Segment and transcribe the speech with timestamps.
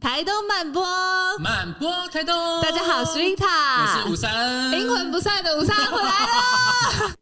[0.00, 0.86] 台东慢播，
[1.40, 2.62] 慢播台东。
[2.62, 3.44] 大家好，我是 Rita，
[3.82, 7.17] 我是五三，灵魂不散的五三回来了。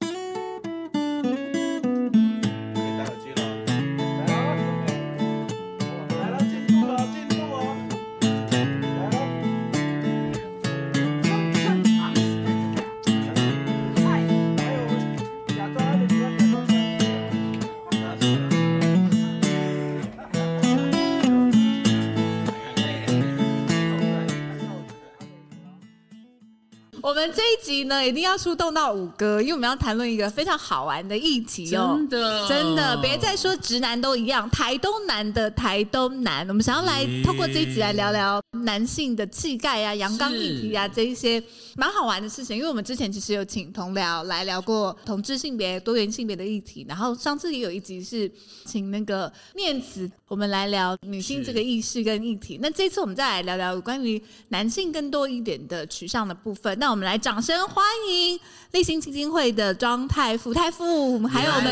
[27.06, 31.96] 我们这一集呢，一定要出动到五哥，因为我们要谈论一个非常好玩的议题哦。
[31.96, 41.40] 真的，真的，别再说直男都一样，台东男的台东男，我们想要来透过这一集来聊聊男性的气概啊、阳刚议题啊这一些
[41.76, 42.56] 蛮好玩的事情。
[42.56, 48.28] 因为我们之前其实有请同僚来聊过同志性别、多元性别的议题，然后上次也有一集是
[48.64, 52.58] 请那个念慈，我们来聊女性这个意识跟议题。
[52.60, 56.76] 那这次我们再来聊聊关于男性更多一点的取向的部分。
[56.80, 58.40] 那我们来掌声欢迎
[58.72, 61.70] 立新基金会的庄太富太富，还有我们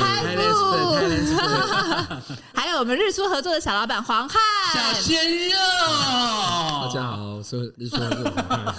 [0.00, 0.96] 太富，
[2.54, 4.40] 还有我们日出合作的小老板黄汉
[4.72, 5.56] 小鲜肉。
[5.56, 8.74] 大家好，我是日出合作黄汉。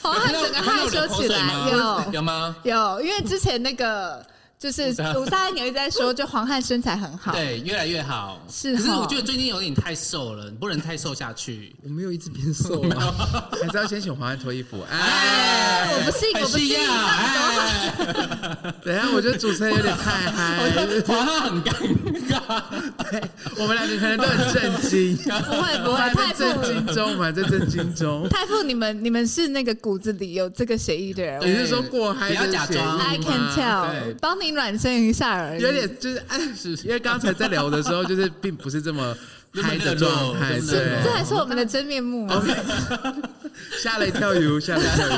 [0.02, 2.54] 黄汉整个害羞起来，有有吗？
[2.62, 4.24] 有，因为之前那个。
[4.58, 8.42] 就是 鲁三有一直在说，就黄汉身材很好，对，越来越好。
[8.50, 11.76] 是，可是我觉得最近有点太瘦了，你不能太瘦下去。
[11.84, 13.14] 我没有一直变瘦 啊，
[13.52, 14.84] 还是要先请黄汉脱衣服。
[14.90, 16.76] 哎，我不信，我不信。
[18.84, 20.68] 等下，我觉得主持人有点太嗨，
[21.06, 22.07] 黄汉很尴尬。
[23.56, 28.28] 我们两个可能都很震惊，不会不会，太震惊中，我们还在震惊中。
[28.28, 32.28] 太傅，你们你们是那个骨子里有这个协议的人，你是说过嗨？
[32.28, 34.48] 不要假装，I can tell，帮你。
[34.58, 39.16] 暖身一下而已，有点就是暗示因为刚才在聊的时候，就是并不是这么
[39.62, 42.42] 嗨的状态， 对，这还是我们的真面目 吗？
[43.80, 45.12] 吓了一跳鱼，吓了一跳鱼。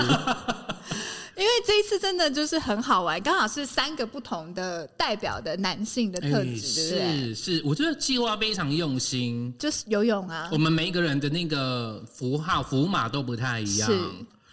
[1.37, 7.35] 因为这一次真的就是很好玩，刚好是三个不同的代表的男性的特质，对不对？
[7.35, 13.91] 是是，我觉得计划非常用心，就是游泳啊，我们每一个人的那个符号符码都不太一样。
[13.91, 13.99] 是，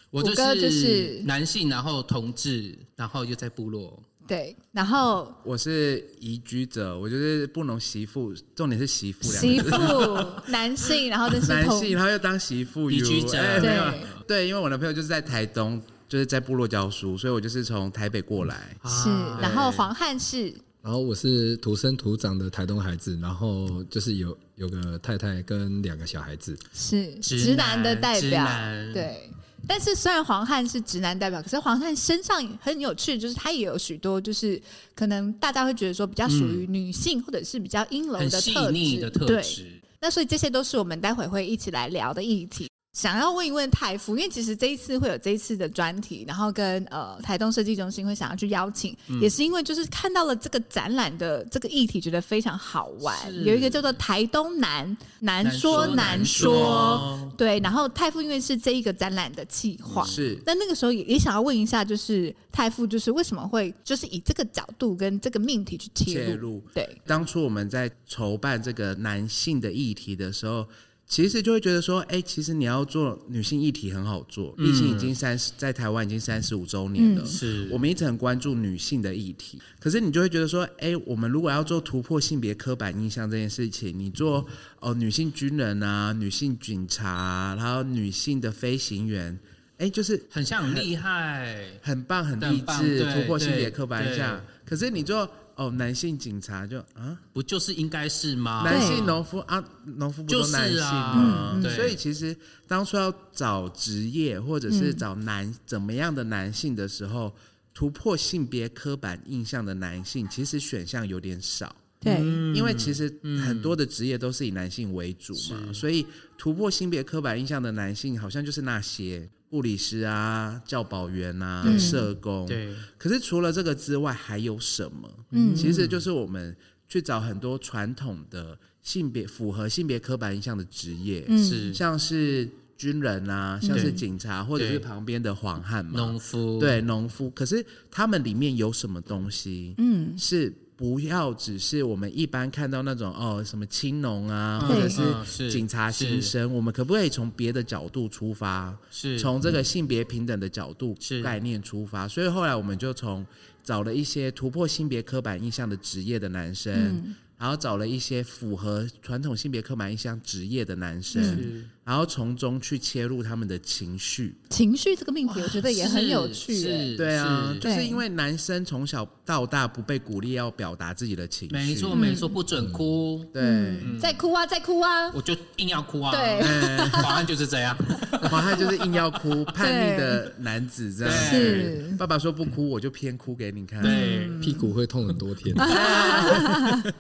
[0.10, 0.34] 我就
[0.70, 4.02] 是男性，然后同志，然后又在部落。
[4.28, 9.42] 对，然后我是移居者，我就是不能媳妇，重点是媳妇两。
[9.42, 13.38] 媳妇，男性，然后就是 男性，然后又当媳妇，移居者。
[13.38, 18.76] 欸、对对，因为我男朋友就是在台东，就是在部落教书，所以我就是从台北过来。
[18.86, 19.10] 是，
[19.42, 28.46] 然后黄汉是，然后我是土生土长的台东孩子，然后就是有有个太太跟两个小孩子，是直男的代表，
[28.94, 29.30] 对。
[29.68, 34.62] 但是虽然黄汉是直男代表，可是黄汉身上很有趣，就是他也有许多，就是
[34.96, 39.64] 可能大家会觉得说比较属于女性、嗯、或者是比较阴柔的特质的特质。
[39.64, 42.67] 对，那所以这些都是我们待会会一起来聊的议题。
[42.98, 53.16] 想要问一问太傅，因为其实这一次会有这一次的专题，然后跟呃台东设计中心会想要去邀请，嗯、也是因为就是看到了这个展览的这个议题，觉得非常好玩。
[53.46, 66.26] 有一个叫做台东南难说难说，对，然后太富因为是这一个展览的企划，是，那那个时候也也想要问一下，就是太富就是为什么会就是以这个角度跟这个命题去切入？
[66.26, 70.68] 切入对，当初我们在筹办这个男性的议题的时候。
[71.08, 77.26] 其实就会觉得说，哎、欸，其实你要做女性议题很好做，毕竟已经三十，在台湾已经三十五周年了。
[77.26, 79.58] 是、嗯，我们一直很关注女性的议题。
[79.80, 84.40] 可是你就会觉得说，哎、欸，我们如果要做突破性别刻板印象这件事情，你做
[84.82, 89.32] 哦、呃，女性军人啊，女性警察、啊，然后女性的飞行员，
[89.78, 94.44] 哎、欸，就是很像很厉害，很棒，很励志，突破性别刻板印象。
[94.66, 95.30] 可是你做。
[95.58, 98.62] 哦，男性警察就啊，不就是应该是吗？
[98.64, 101.60] 男性农夫啊，农夫不都男性吗？
[101.62, 102.38] 就是啊，所以其实
[102.68, 107.36] 当初要找职业或者是找男怎么样的男性的时候，
[107.74, 111.76] 突破性别刻板印象的男性，其实选项有点少。
[112.00, 112.14] 对，
[112.54, 113.12] 因为其实
[113.44, 116.06] 很多的职业都是以男性为主嘛，所以
[116.38, 119.28] 突破性别刻板印象的男性，好像就是那些。
[119.50, 122.46] 护理师啊，教保员啊，嗯、社工。
[122.46, 122.74] 对。
[122.98, 125.10] 可是除了这个之外，还有什么？
[125.32, 126.56] 嗯，其实就是我们
[126.88, 136.60] 去找很多传统的性别符合性别刻板印象的职业，嗯、是像是军人啊，像是警察，或者是旁边的黄汉嘛，农夫。
[136.60, 137.30] 对，农夫。
[137.30, 139.74] 可是他们里面有什么东西？
[139.78, 140.54] 嗯，是。
[140.78, 148.78] 不要只是我们一般看到那种哦，什么青农啊，或者是警察新生，我们可不可以从别的角度出发？
[148.92, 152.08] 是从这个性别平等的角度概念出发？
[152.08, 153.26] 所以后来我们就从
[153.64, 161.66] 找了一些突破性别刻板印象的职业的男生，然后找了一些符合传统性别刻板印象职业的男生。
[161.88, 166.98] 嗯然后从中去切入他们的情绪，情绪这个命题，我觉得也很有趣。
[166.98, 167.82] 对啊，就是。
[167.86, 176.12] 因为男生从小到大不被鼓励要表达自己的情绪，没错没错，不准哭，对，再哭啊再哭啊，我就硬要哭啊。
[176.12, 176.42] 对，
[176.92, 177.74] 黄汉就是这样，
[178.30, 181.14] 华汉就是硬要哭， 叛逆的男子这样。
[181.30, 183.82] 是，爸爸说不哭，我就偏哭给你看。
[183.82, 185.56] 对，屁股会痛很多天。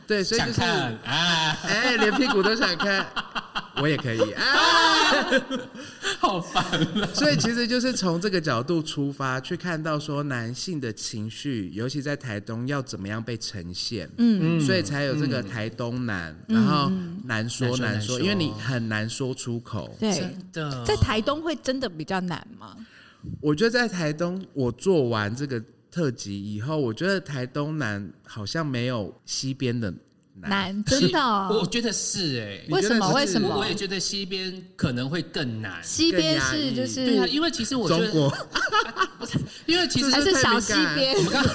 [0.07, 0.95] 对，所以就是啊，
[1.63, 3.05] 哎，连屁股都想看。
[3.81, 4.43] 我也可以 啊，
[6.19, 6.63] 好烦。
[7.13, 14.09] 所以其实就是从这个角度出发，去看到说男性的情绪，尤其在台东要怎么样被呈现。
[14.17, 16.91] 嗯，所以才有这个台东男，然后
[17.25, 19.95] 难说难说，因为你很难说出口。
[19.99, 22.75] 对的，在台东会真的比较难吗？
[23.41, 29.93] 我觉得在台东，我做完这个特辑以后，我觉得台东南好像没有西边的。
[30.41, 31.19] 难， 真的，
[31.49, 32.65] 我觉得是哎。
[32.69, 33.11] 为什么？
[33.13, 33.57] 为什么？
[33.57, 35.83] 我也觉得西边可能会更难。
[35.83, 38.11] 西边是就是对啊，因为其实我觉得，
[39.19, 41.15] 不是，因为其实还是小西边。
[41.15, 41.45] 我们刚，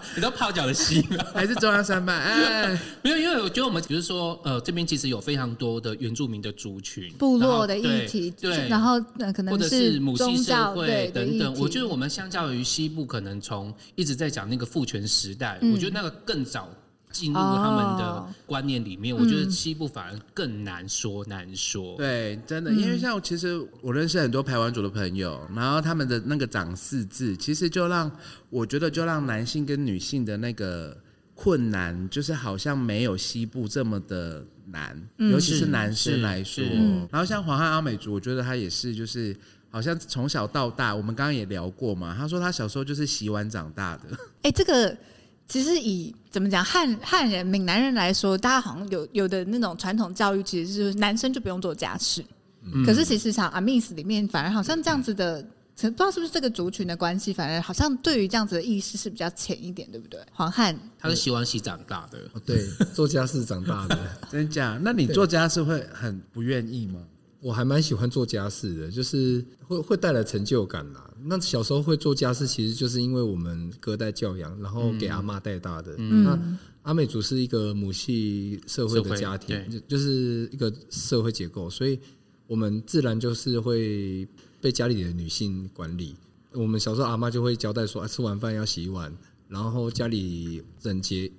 [0.14, 1.24] 你都泡脚的西吗？
[1.34, 2.14] 还是中央山脉？
[2.14, 9.00] 哎，没有，因为我觉得我们比如说，呃，这边其实有非常多的原住民的族群、部落的议题，对，然后
[9.34, 11.54] 可能或者是母系社会等等。
[11.58, 16.68] 我觉得我们相较于西部，可能从一直在讲那个父权时代，我觉得那个更早。
[17.12, 21.96] 进入他们的观念里面，oh, 我觉得西部反而更难说难说。
[21.96, 28.10] 对，真的，因为像其实我认识很多排湾族的朋友，然后他们的那个长四字，其实就让
[28.48, 30.96] 我觉得就让男性跟女性的那个
[31.34, 36.64] 困难，就是好像没有西部这么的难，嗯、尤其是男生来说。
[37.10, 39.36] 然后像黄汉阿美族，我觉得他也是，就是
[39.70, 44.02] 好像从小到大，我们刚刚也聊过嘛，他说他小时候就是洗碗长大的。
[44.42, 44.96] 哎、欸，这个。
[45.52, 52.24] 其实以怎么讲汉汉人闽南人来说，大家好像有有的那种传统教育，其实是男生就不用做家事。
[52.62, 60.18] 嗯、可是其实像阿 miss 里面，反而好像这样子的，不知道是不是这个族群的关系，反而好像对于这样子的意识是比较浅一点，对不对？
[60.32, 63.98] 黄汉他是洗碗洗长大的，对，做家事长大的，
[64.32, 64.80] 真假？
[64.82, 66.98] 那你做家事会很不愿意吗？
[67.42, 71.10] 我还蛮喜欢做家事的，就是会会带来成就感啦。
[71.24, 75.96] 那小时候会做家事，其实就是因为我们隔代教养，然后给阿妈带大的。
[75.98, 81.98] 嗯、那阿美族是一个母系社会的家庭，就就是一个社会结构，所以
[82.46, 84.28] 我们自然就是会
[84.60, 86.14] 被家里的女性管理。
[86.52, 89.12] 我们小时候阿妈就会交代说，啊，吃完饭要洗碗，
[89.48, 91.30] 然后家里整洁。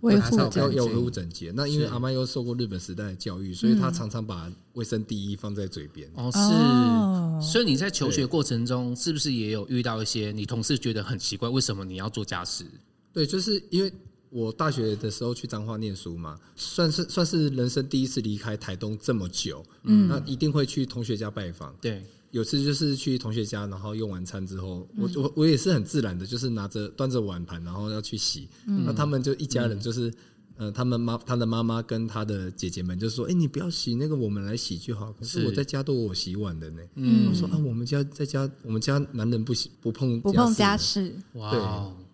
[0.00, 6.08] 维护要要维护整洁，那因为阿妈又受过日本时代的教育，所以她常常把卫生第一放在嘴边。
[6.14, 7.50] 哦，是。
[7.50, 12.64] 所以你在求学过程中，是不是也有遇到一些你同事觉得很奇怪，为什么你要做家事？
[13.12, 13.92] 对，就是因为
[14.30, 21.74] 我大学的时候去彰化念书嘛，算是算是人生第一次离开台东这么久，嗯，那一定会去同学家拜访。
[21.80, 22.04] 对。
[22.30, 28.48] 有次就是去同学家，然后用完餐之后，我我我也是很自然的，就是拿着端着碗盘，然后要去洗。
[28.64, 30.12] 那他们就一家人，就是
[30.56, 36.82] 呃，他们妈他的妈妈跟他的姐姐们就说：“哎，你不要洗那个，我们来洗就好。”可是我在家都我洗碗的呢。
[36.96, 41.14] 嗯，我说啊，我们家在家，我们家男人不洗不碰不碰家事。
[41.34, 41.50] 哇，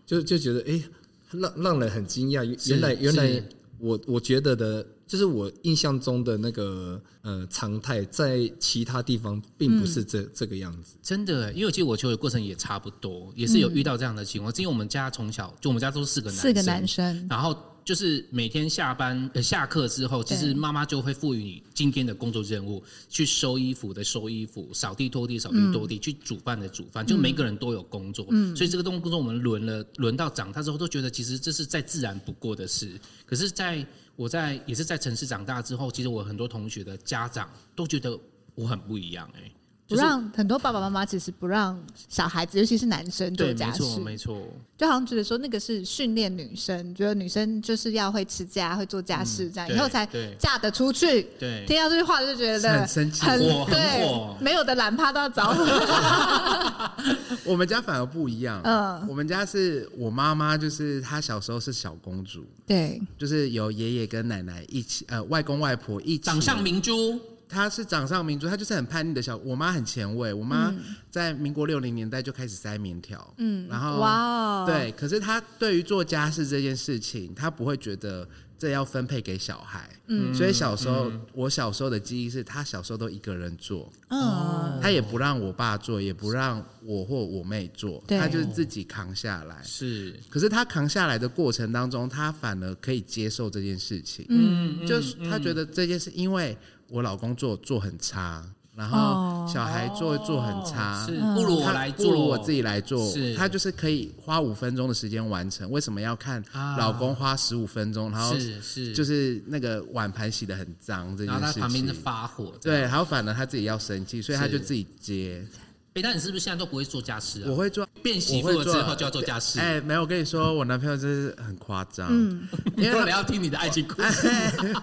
[0.06, 0.82] 对，就就觉得哎，
[1.30, 2.44] 让让人很惊讶。
[2.68, 3.42] 原来原来
[3.78, 4.86] 我我觉得的。
[5.06, 10.96] 就是我印象中的那个呃常态，在其他地方并不是这、嗯、这个样子。
[11.02, 14.50] 真的，因为其实我求学过程也差不多，也是有遇到这样的情况。
[14.50, 27.06] 嗯、因为我们家从小就我们家都是四个男生，四个男生，然后就是每天下班呃下课之后，其实妈妈就会赋予你今天的工作任务：去收衣服的收衣服，扫地拖地扫地拖地，嗯、去煮饭的煮饭。
[27.06, 32.98] 就每个人都有工作，嗯、所以这个动工作我们轮了轮到长大之后，都觉得其实这是再自然不过的事。
[33.26, 33.86] 可是，在
[34.16, 38.18] 我在也是在城市长大之后，其实我很多同学的家长都觉得
[38.54, 39.52] 我很不一样哎、欸。
[39.86, 44.42] 不让很多爸爸妈妈其实不让小孩子，尤其是男生做家事，没错没错，
[44.78, 51.24] 就好像觉得说那个是训练女生，觉得女生就是要会持家、会做家事，这样以后才嫁得出去。
[51.38, 55.54] 对，听到这句话就觉得很生气，很对，没有的懒趴都要找
[57.44, 67.20] 我们家反而不一样，嗯，我们家是我妈妈，就是她小时候是小公主，对，就是有爷爷跟奶奶一起，呃，外公外婆一起，掌上明珠。
[67.54, 69.36] 他是掌上明珠，他就是很叛逆的小。
[69.38, 70.74] 我妈很前卫，我妈
[71.10, 78.28] 在民国六零年代就开始塞棉条，嗯，然后哇，哦对，可是他对于做家事这件事情，他不会觉得。
[78.56, 79.90] 这要分配给小孩。
[80.06, 89.60] 嗯，所以小时候、嗯、我小时候的记忆是他小时候都一个人做，嗯，他也不让我爸做，也不让我或我妹做，他就是自己扛下来。
[89.64, 94.24] 是，可是他扛下来的过程当中，他反而可以接受这件事情。
[94.30, 96.56] 嗯，就是他觉得这件事，因为
[96.94, 98.44] 我老公做做很差。
[98.76, 103.08] 然后小孩做做很差，是不如我来做，不如我自己来做。
[103.36, 106.44] 他就是可以花五分钟的时间完成，为什么要看
[106.76, 108.10] 老公花十五分钟？
[108.10, 111.40] 然后是就是那个碗盘洗得很脏这件事情。
[111.40, 115.46] 然后他旁边是发火，对，然后反而他自己要生气，所以他就自己接。
[115.94, 117.46] 哎，那你是不是现在都不会做家事啊？
[117.48, 119.60] 我会做，变媳妇了之后就要做家事。
[119.60, 122.08] 哎，没有，我跟你说，我男朋友真是很夸张。
[122.10, 124.28] 嗯，因为 我要听你的爱情故事。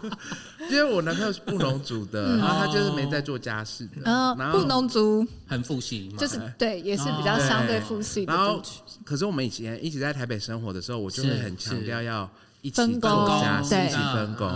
[0.72, 4.04] 因为我男朋友是布农族的，然后他就是没在做家事的。
[4.06, 8.34] 嗯，布农族很父系，就是对，也是比较相对复系的。
[8.34, 8.62] 然后，
[9.04, 12.30] 可是我们以前一起在台北生活的时候，我就会很强调要
[12.62, 13.10] 一起分工，
[13.70, 14.48] 对，一起分工。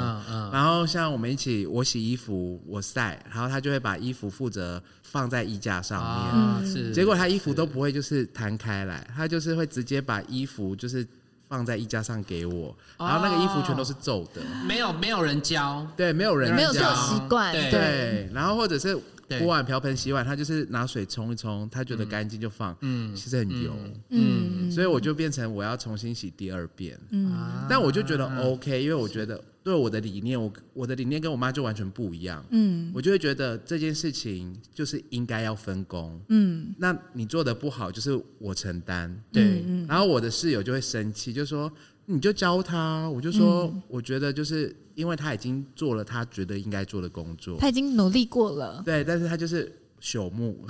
[0.52, 4.82] 然后像我们一起，我洗衣服，我晒，然后他就会把衣服负责。
[5.16, 6.92] 放在衣架上面，是。
[6.92, 11.08] 结果他衣服都不会就是摊开来，他就是会直接把衣服就是
[11.48, 18.30] 放在衣架上给我，然后那个衣服全都是皱的，没有没有人教，对，没有人教，没有这个习惯，对。
[18.34, 19.00] 然后或者是
[19.40, 23.76] 锅碗瓢盆洗碗，他就是拿水冲一冲，他觉得干净就放，嗯，其实很油，
[24.10, 29.44] 嗯，所以我就变成我要重新洗第二遍，嗯，但我就觉得 OK，因为我觉得。
[29.66, 32.46] 对我的理念，我我的理念跟我妈就完全不一样。
[32.52, 36.22] 嗯，我就会觉得这件事情就是应该要分工。
[36.30, 39.20] 嗯，那你做的不好，就是我承担。
[39.32, 41.68] 对，然后我的室友就会生气，就说
[42.06, 43.10] 你就教他。
[43.10, 48.82] 我就说，嗯、我觉得就是因为他已经做了他觉得应该做的工作，他已经努力过了。
[48.86, 49.72] 对，但是他就是
[50.02, 50.66] 朽木，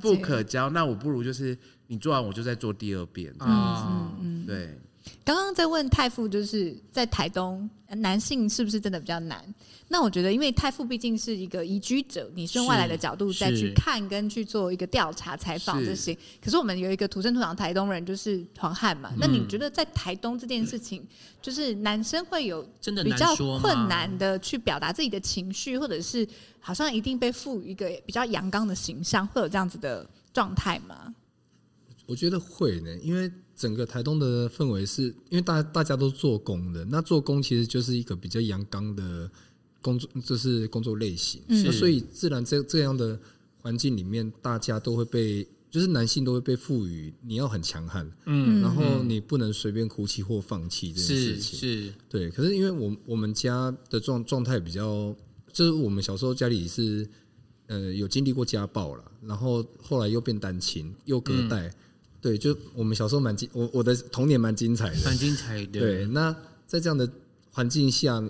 [0.00, 0.70] 不可教。
[0.70, 3.34] 那我不如就是你做完，我就再做第二遍。
[3.40, 4.78] 嗯嗯，对。
[5.28, 7.68] 刚刚在问太傅，就是在台东
[7.98, 9.44] 男性是不是真的比较难？
[9.88, 16.16] 那我觉得，因为太傅毕竟是一个移居者，你是用外来的角度再去看跟去做一个调查采访这些。
[16.42, 19.12] 可是我们有一个土生土长台东人，就是黄汉嘛。
[19.18, 21.06] 那你觉得在台东这件事情，
[21.42, 26.26] 就是男生会有真的比较困难的去表达自己的情绪，或者是
[26.58, 31.14] 好像一定被赋予一个比较阳刚的形象，会有这样子的状态吗？
[32.06, 33.30] 我觉得会呢，因为。
[33.58, 39.28] 整个台东的氛围是因为大大家都做工的，那做工其实就是一个比较阳刚的
[39.82, 43.18] 工作，就是工作类型，那、所以自然这这样的
[43.60, 52.30] 环境里面，大家都会被，就是男性都会被赋予你要很强悍，嗯，然后你不能随便哭泣或放弃这件事情，是，是对。
[52.30, 55.12] 可是因为我我们家的状状态比较，
[55.52, 57.08] 就是我们小时候家里是
[57.66, 61.66] 呃有经历过家暴了，然后后来又变单亲，又隔代。
[61.66, 61.74] 嗯
[62.20, 65.80] 对，就我们小时候蛮精，我我的童年蛮精彩的，蛮精彩的。
[65.80, 66.34] 对，那
[66.66, 67.08] 在这样的
[67.52, 68.20] 环境下，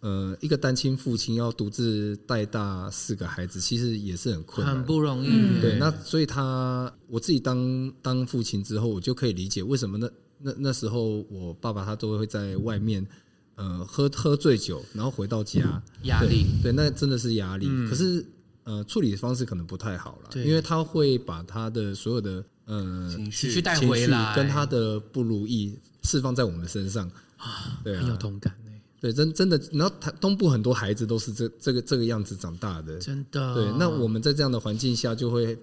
[0.00, 5.28] 呃，一个单亲父亲要独自带大四个孩子，其实也是很困难，很不容易。
[5.30, 10.10] 嗯、对，那所以他我自己当当父亲之后，我就可以理解为什么那
[10.40, 13.06] 那那时候我爸爸他都会在外面，
[13.54, 17.66] 呃，喝喝醉酒，然后回到家，压力对，对，那真的是压力。
[17.68, 18.26] 嗯、可是
[18.64, 22.44] 呃，处理的方式可能不太好了，因为他会把他的所有的。
[22.68, 35.56] 嗯，情绪带回来，跟他的不如意释放在我们身上啊，对，很有同感哎，对，真真的，然后他东部很多孩子都是这这个这个样子长大的，真的，对，那我们在这样的环境下，就会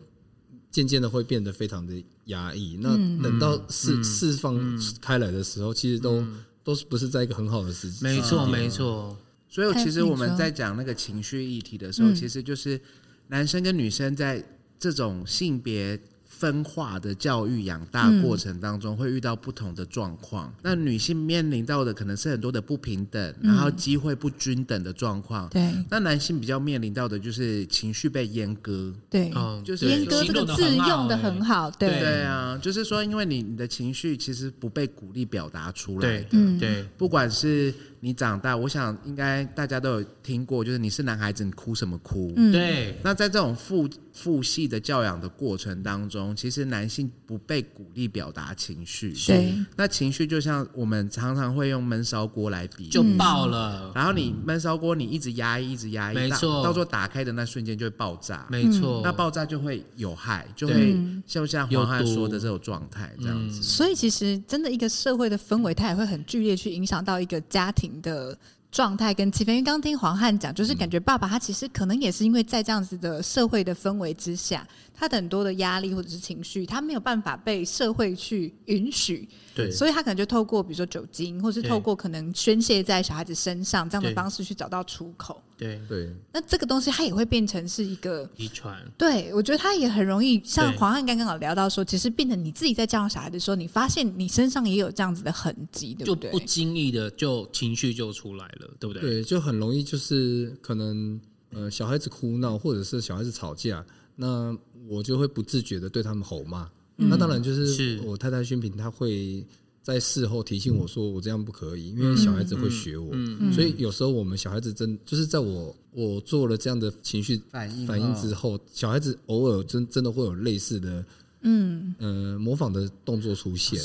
[0.71, 1.93] 渐渐的会变得非常的
[2.27, 2.77] 压抑。
[2.79, 4.57] 那等到释释放
[5.01, 6.25] 开来的时候，其实都
[6.63, 9.17] 都是不是在一个很好的时机，没错没错。
[9.49, 12.79] 所以其实我们在讲那个情绪议题的时候，其实就是
[13.27, 14.41] 男生跟女生在
[14.79, 15.99] 这种性别。
[16.37, 20.47] 分化的教育养大过程当中，会遇到不同的状况。
[20.47, 25.47] 嗯、那女性面临到的可能是很多的不平等，嗯、然后机会不均等的状况。
[25.49, 28.93] 对，那男性比较面临到的就是情绪被阉割。
[29.09, 31.71] 对，嗯、就是阉割这个字用的很好。
[31.71, 36.23] 对，对啊，就是说，因为你你的情绪其实不被鼓励表达出来的。
[36.23, 37.73] 对，对，不管是。
[38.03, 42.33] 你长大，我想应该大家都有听过，就是你是男孩子，你哭什么哭？
[42.35, 42.99] 嗯，对。
[43.01, 49.13] 那在这种父父系的教养的过程当中，其实男性不被鼓励表达情绪。
[49.25, 49.55] 对。
[49.77, 53.89] 那情绪就像我们常常会用闷烧锅来比，就爆了。
[53.95, 56.61] 然后你闷烧锅，你一直压抑，一直压抑，没错。
[56.61, 58.99] 到时候打开的那瞬间就会爆炸，没错。
[59.01, 60.93] 那爆炸就会有害，就会
[61.25, 63.61] 像像黄汉说的这种状态这样子。
[63.61, 68.37] 所以其实真的一个社会的氛围，它也会很剧烈去影响到一个家庭的
[68.71, 69.51] 状态跟气氛。
[69.51, 79.27] 因为刚刚听黄汉讲，就是感觉爸爸他其实可能也是因为在这样子的社会的氛围之下，他的很多的压力或者是情绪，他没有办法被社会去允许。
[79.55, 85.41] 对，所以他可能就透过比如说酒精，或是透过可能宣泄在小孩子身上这样的方式去找到出口。
[85.63, 88.77] 对对，那这个东西它也会变成是一个遗传。
[88.97, 96.31] 对，我觉得它也很容易，像黄汉刚刚有聊到说，其实变成你自己在教养小孩的时候，你发现你身上也有这样子的痕迹，对不对？
[96.31, 99.01] 就不经意的就情绪就出来了，对不对？
[99.01, 101.19] 对，就很容易就是可能
[101.51, 104.55] 呃小孩子哭闹，或者是小孩子吵架，那
[104.87, 106.69] 我就会不自觉的对他们吼骂。
[106.97, 109.45] 嗯、那当然就是我太太宣平，她会。
[109.83, 113.11] 在事后提醒我说我这样不可以，因为小孩子会学我，
[113.51, 121.05] 所以有时候我们小孩子真就是在我我做了这样的情绪反应反应之后，小孩子偶尔真真的会有类似的
[121.41, 121.93] 嗯。
[121.99, 123.77] 呃模仿的动作出现，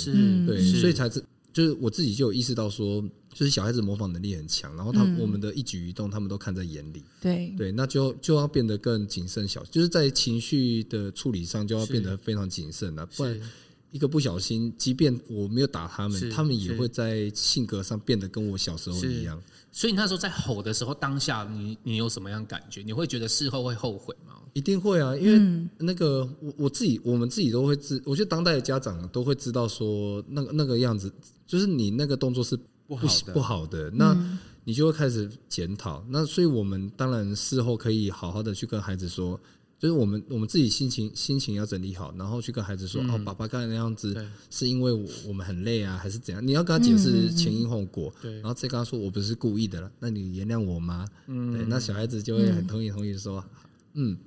[0.47, 3.03] 对，所以才是就是我自己就有意识到说，
[3.35, 7.53] 就是小孩子模仿能力很强，然后他我们的一举一动他们都看在眼里，对。
[7.59, 13.41] 对，那就就要变得更谨慎小，就是在情绪的处理上就要变得非常谨慎了，不然。
[13.91, 19.41] 一个不小心，即便我没有打他们，他们也会在性格上变得跟我小时候一样。
[19.73, 22.83] 所以你那时候在吼的时候，当下你你有什么样感觉？
[22.83, 24.35] 你会觉得事后会后悔吗？
[24.53, 28.03] 一定会啊，因为那个我我自己，我们自己都会知。
[28.05, 31.13] 我觉得当代的家长都会知道说，那个那个样子，
[31.47, 34.17] 就是你那个动作是不好的，不好的，那
[34.65, 36.05] 你就会开始检讨。
[36.09, 39.39] 那所以我们当然事后可以好好的去跟孩子说。
[39.79, 46.47] 就是我们我们自己心情心情要整理好，然后去跟孩子说、嗯、哦，爸爸刚才那样子是因为我我们很累啊，还是怎样？
[46.47, 51.07] 你要跟他解释前因后果，对，然后再跟他说我不是故意的了，那你原谅我吗？
[51.27, 53.45] 嗯，对，那小孩子就会很同意同意说，
[53.95, 54.19] 嗯。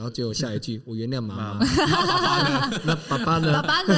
[0.00, 1.58] 然后就下一句， 我原谅妈妈。
[2.86, 3.52] 那爸爸呢？
[3.60, 3.94] 爸爸呢？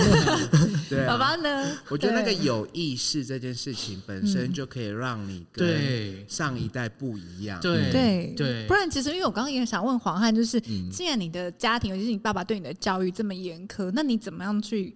[0.90, 1.78] 对，爸爸呢？
[1.88, 7.60] 我觉得那个有意识这件事情本身就可以让你跟上一代不一样。
[7.60, 8.66] 对对对。
[8.66, 14.92] 不然，其实因为我刚刚也想问黄汉，就是既然你的家庭，尤其是你爸爸对你的教育这么严苛，那你怎么样去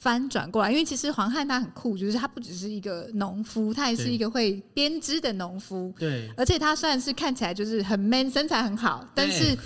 [0.00, 0.72] 翻转过来？
[0.72, 5.94] 因为其实黄汉他很酷，就是他不只是一个农夫，他也是一个会编织的农夫。
[5.96, 6.28] 对。
[6.36, 9.56] 而且他虽然是看起来就是很 man，身材很好，但是。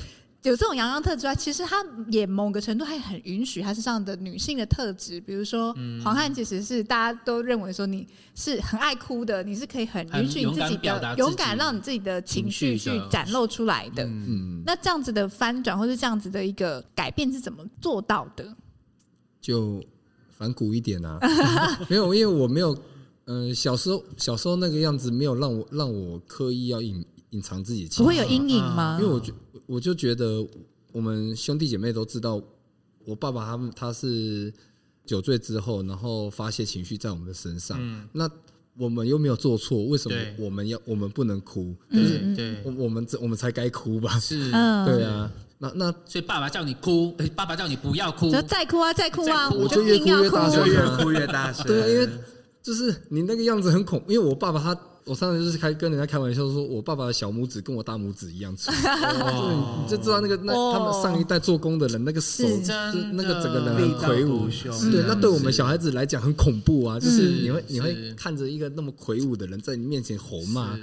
[0.45, 5.75] 有这种阳刚特质之外，其实他也某个程度还很允许他身上的女性的特质，比如说
[6.05, 14.05] 黄汉其实是大家都认为说你是很爱哭的，你是可以很允许你自己的勇敢，让你自己的情绪去展露出来的。
[14.05, 18.55] 嗯，那这样子的翻转或是这样子的一个改变是怎么做到的？
[19.41, 19.83] 就
[20.29, 21.19] 反骨一点啊，
[21.89, 22.75] 没有，因为我没有，
[23.25, 28.99] 嗯、呃，小时候小时候那个样子没有让我让我刻意要隐隐藏自己的情绪，不会有阴影吗？
[29.01, 29.33] 因为我觉。
[29.67, 30.47] 我就觉得，
[30.93, 32.43] 我们兄弟姐妹都知道，
[33.05, 34.53] 我爸爸他们他是
[35.07, 37.79] 酒醉之后，然后发泄情绪在我们的身上。
[37.81, 38.31] 嗯、那
[38.77, 41.75] 我们又没有做错，为什么我们要我们不能哭？
[41.91, 44.19] 就是对，我我们我们才该哭吧？
[44.21, 45.31] 是，对啊。
[45.59, 51.65] 那那所以爸爸叫你哭，爸爸叫你不要哭，就再哭啊，再哭啊，我就越哭越大声，越哭越大声。
[51.69, 52.09] 对啊，因为
[52.63, 54.79] 就是你那个样子很恐，因为我爸爸他。
[55.07, 58.73] 我上次就是开跟人家开玩笑说，我爸爸的小拇指跟我大拇指一样粗，
[59.85, 62.43] 你就知道那个那他们上一代做工的人那个手，
[63.13, 64.49] 那个整个人很魁梧，
[64.91, 70.75] 对，那对我们小孩子来讲很恐怖啊，就是你会你会看着一个那么魁梧的人在你面前吼骂，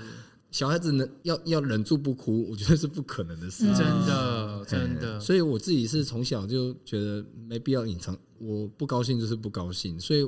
[0.52, 5.20] 小孩子能要要忍住不哭，我觉得是不可能的事，真的真的。
[5.20, 10.22] 所以我自己是从小就觉得没必要隐藏，我不高兴就是不高兴，所以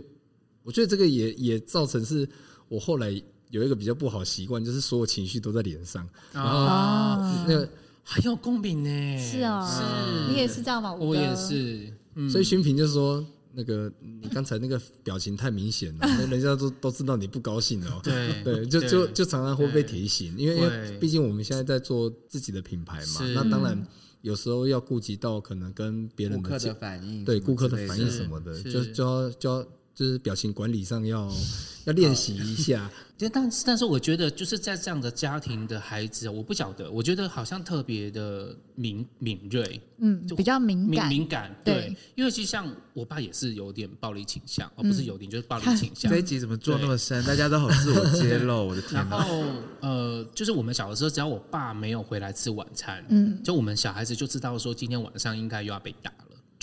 [0.64, 2.28] 我觉得这个也也造成是
[2.68, 3.22] 我后来。
[3.54, 7.70] 有一个比较不好习惯，就是所有情绪都在脸上，然后那个
[8.04, 9.20] 很有共鸣呢。
[9.20, 10.92] 是啊，是你也是这样吗？
[10.92, 11.94] 我也是。
[12.28, 23.88] 所以薰萍就说：“那个你刚才那个表情太明显了， 人家都都知道你不高兴了。”对 对，就就就常常会被提醒，因为因为毕竟我们现在在做自己的品牌嘛，那当然
[24.22, 29.68] 有时候要顾及到可能跟别人的反应，对顾客的反应什么的，就就要就要。
[29.96, 31.32] 就是表情管理上要
[31.86, 46.12] 要练习 一下，就但是但是我觉得就是在这样的家庭的孩子，我不晓得，我觉得好像特别的敏敏锐，嗯，就比较敏感敏感，对，对因为其实像我爸也是有点暴力倾向，而、嗯、不是有点就是暴力倾向。
[46.12, 47.24] 这一集怎么做那么深？
[47.26, 48.94] 大家都好自我揭露， 我的天。
[49.10, 49.44] 然后
[49.82, 56.12] 呃，就是我们小的时候，只要我爸没有回来吃晚餐，嗯，就我们小孩子就知道说今天晚上应该又要被打。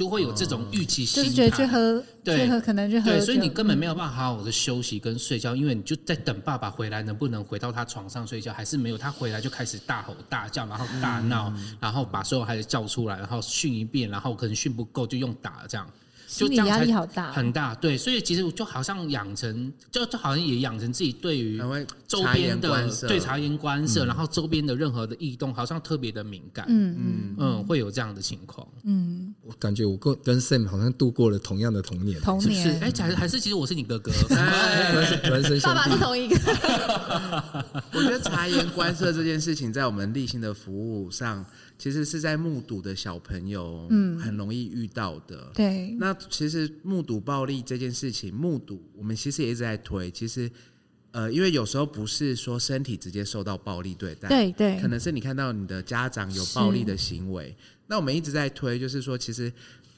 [0.01, 8.97] 就会有这种预期心态，就是觉得去喝，对，去喝可能去喝，对，所以你根本没有办法好好的休息跟睡觉，因为你就在等爸爸回来，能不能回到他床上睡觉，还是没有？
[8.97, 15.87] 他回来就开始大吼大叫，然后大闹，然后把所有孩子叫出来，然后训一遍，然后可能训不够就用打这样。
[16.39, 17.75] 就这样压力好大，很大。
[17.75, 21.61] 对，所以其实就好像养成，就就好像也养成自己对于
[22.07, 26.67] 周边的对察言观色，然后周边的任何的异动，好像特别的敏感。
[26.69, 28.67] 嗯嗯嗯，会有这样的情况。
[28.85, 32.81] 嗯，我感觉我跟跟 Sam 好像度过了同样的童年，童年。
[32.81, 34.13] 哎，还是还是其实我是你哥哥，
[35.63, 36.37] 爸爸是同一个。
[37.93, 41.45] 我觉得察言观色这件事情，在我们励馨的服务上。
[41.81, 45.47] 其实是在目睹的小朋友，嗯，很容易遇到的。
[45.47, 50.11] 嗯、对，那其实目睹暴力这件事情，目睹我们其实也一直在推。
[50.11, 50.51] 其实，
[51.13, 57.57] 呃，因为有时候不是说身体直接受到暴力对待，对对，可能是你看到你的家长有暴力的行为。
[57.87, 59.51] 那我们一直在推，就是说，其实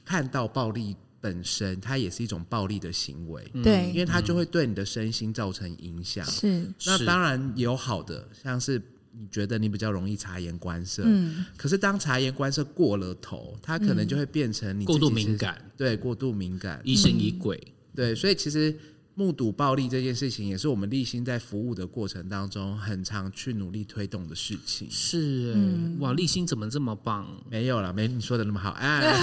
[0.04, 3.44] 看到暴力本身，它也是一种暴力的行为。
[3.60, 6.24] 对，因为它就会对你的身心造成影响。
[6.24, 8.80] 是，那当然有好的，像是。
[9.22, 18.76] 你觉得你比较容易察言观色，嗯，可是当察言观色过了头，它可能就会变成你过度敏感，对，过度敏感，疑神疑鬼，对，所以其实
[19.14, 24.90] 目睹暴力这件事情，也是我们立心在服务的过程当中，很常去努力推动的事情。
[24.90, 27.24] 是，嗯，哇，立心怎么这么棒？
[27.48, 29.22] 没有了，没你说的那么好，哎，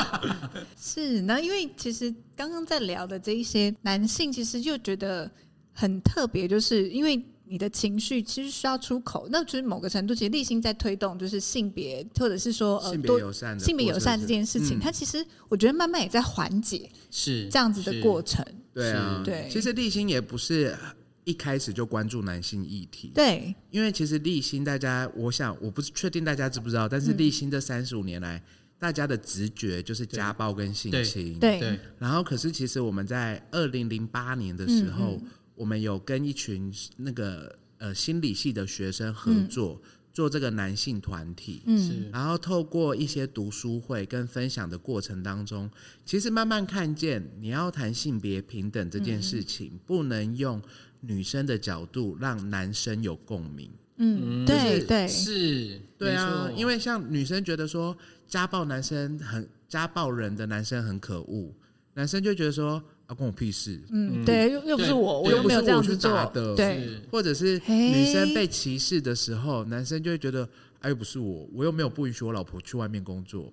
[0.80, 5.30] 是，那因为其实刚刚在聊的这一些男性，其实就觉得
[5.74, 7.22] 很特别，就是因为。
[7.48, 18.44] 你的情绪其实需要出口，那其实某个程度，其实励馨在推动就是性别，或者是说呃，性别友善、性别友善这件事情，嗯、它其实我觉得慢慢也在缓解，是这样子的过程。
[18.74, 19.48] 对啊，对。
[19.50, 20.76] 其实励馨也不是
[21.24, 23.54] 一开始就关注男性议题，对。
[23.70, 28.42] 因为其实励馨，大家，我想我不是确定大家知不知道，但是励馨这三十五年来，
[28.78, 31.60] 大家的直觉就是家暴跟性侵，对。
[31.60, 35.12] 对然后，可是其实我们在二零零八年的时候。
[35.12, 45.70] 嗯嗯我们有跟一群那个呃心理系的学生合作，嗯、做这个男性团体，嗯，然后透过一些读书会跟分享的过程当中，
[46.04, 50.62] 其实慢慢看见，你要谈性别平等这件事情，嗯、不能用
[51.00, 55.08] 女生的角度让男生有共鸣，嗯，对对。
[55.08, 61.54] 是，对啊，因为像女生觉得说家暴男生很家暴人的男生很可恶，
[61.94, 62.82] 男生就觉得说。
[63.06, 63.78] 啊，关我屁事！
[63.90, 66.54] 嗯，对，又又不是我，我又没有这样子做的。
[66.56, 70.48] 对，或者是女生被歧视的时候，男生就会觉得，
[70.80, 73.50] 哎，又不是我，我又没有不允许我老婆去外面工作，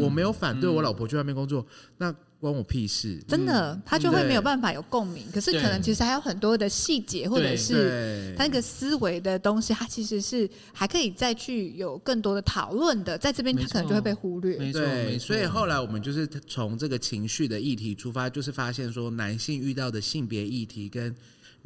[0.00, 1.66] 我没有反对我老婆去外面工作，
[1.98, 2.14] 那。
[2.38, 3.18] 关我屁事！
[3.26, 5.24] 真的，他就会没有办法有共鸣。
[5.32, 13.16] 可是可能其实还有很多的细节，或者是他那个思维的东西，他其实是还可以再去有更多的讨论的。
[13.16, 14.58] 在这边，他可能就会被忽略。
[14.58, 15.28] 没错，没错。
[15.28, 21.16] 所以后来我们就是从这个情绪的议题出发，就是发现说男性遇到的性别议题跟。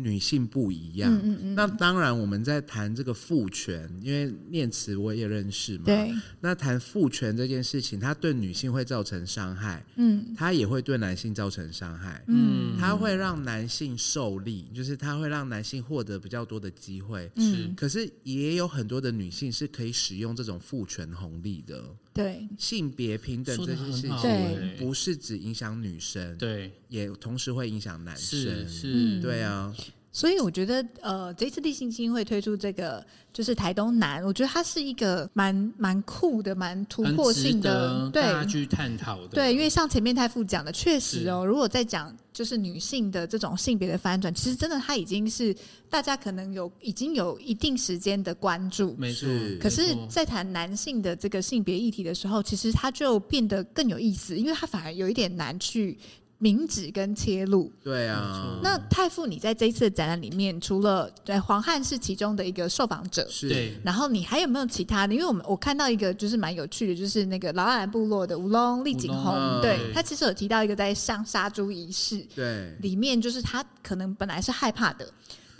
[0.02, 5.84] 女性不一样，嗯嗯嗯，那当然我们在谈这个父权，因为念慈我也认识嘛。
[5.84, 6.12] 对。
[6.40, 17.74] 那谈父权这件事情，它对女性会造成伤害，嗯，它也会对男性造成伤害，嗯，它会让男性受利，就是它会让男性获得比较多的机会，嗯。
[17.76, 22.48] 可是也有很多的女性是可以使用这种父权红利的，对。
[22.58, 29.74] 性别平等这件事情，不是只影响女生，对，也同时会影响男生，是，是，对啊。
[30.12, 39.28] 所以我觉得，呃，这次立信基金会推出这个就是台东南，我觉得它是一个蛮蛮酷的、蛮突破性的，对，大家去探讨的。
[39.28, 45.54] 对，因为像前面太傅讲的，确实哦，如果在讲就是女性的这种性别的翻转，其实真的它已经是
[45.88, 49.28] 大家可能有已经有一定时间的关注，没错。
[49.60, 55.96] 可是，在谈男性的这个性别议题的时候，其实它就变得更有意思，因为它反而有一点难去。
[56.42, 58.58] 明指跟切入，对啊。
[58.62, 63.78] 那太傅，你在这一次的展览里面，除了对黄汉是其中的一个受访者，是。
[63.84, 65.12] 然后你还有没有其他的？
[65.12, 75.06] 因为我们我看到一个就是蛮有趣的，就是那个劳阿兰部落的吴龙丽景红，对，他其实有提到一个在上杀猪仪式，对，里面就是他可能本来是害怕的。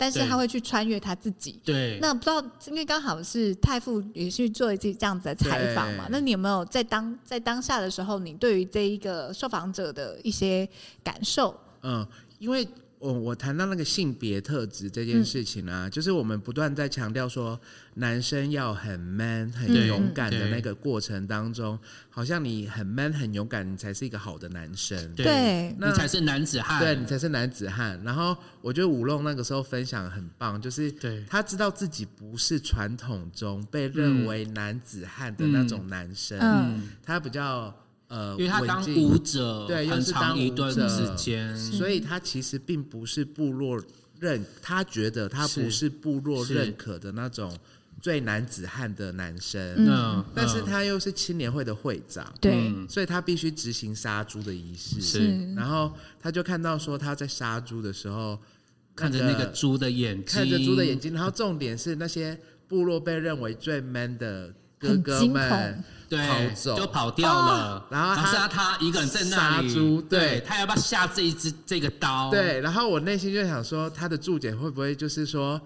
[0.01, 1.61] 但是他会去穿越他自己。
[1.63, 1.99] 对。
[2.01, 6.07] 那不知道，因为刚好是太傅也去做一次这样子的采访嘛？
[6.09, 10.67] 那你有没有在当在当下的时候，你对于这一个受访者的一些
[11.03, 11.55] 感受？
[11.83, 12.03] 嗯，
[12.39, 12.67] 因为。
[13.01, 17.59] 我我谈到那个性别特质这件事情啊，嗯、就是我们不断在强调说，
[17.95, 21.77] 男生要很 man 很勇敢的那个过程当中，
[22.11, 27.99] 好像你很 man 很勇敢，你才是一个好的男生，对，那你才是男子汉，对，你才是男子汉。
[28.03, 30.93] 然后我觉得武龙那个时候分享很棒，就是
[31.27, 37.75] 他知道自己不是传统中被认为男子汉的那种男生，嗯、他比较。
[38.11, 43.81] 呃，因为他当舞者，对，又是当一段时间，所以他其实并不是部落
[44.19, 47.57] 认，他觉得他不是部落认可的那种
[48.01, 54.99] 最男子汉的男生，嗯，但是他又是青年会的会长，对，所以他必须执行杀猪的仪式。
[54.99, 58.37] 是，然后他就看到说他在杀猪的时候，
[58.93, 72.29] 看着那个猪的眼睛，看着猪的眼睛，然后重点是那些部落被认为最 man 的哥哥们跑走，就跑掉了，然后他他一个人在那里杀猪，对，他要不要下这一只这个刀？
[72.31, 75.61] 对，然后我内心就想说，他的注解会不会就是说？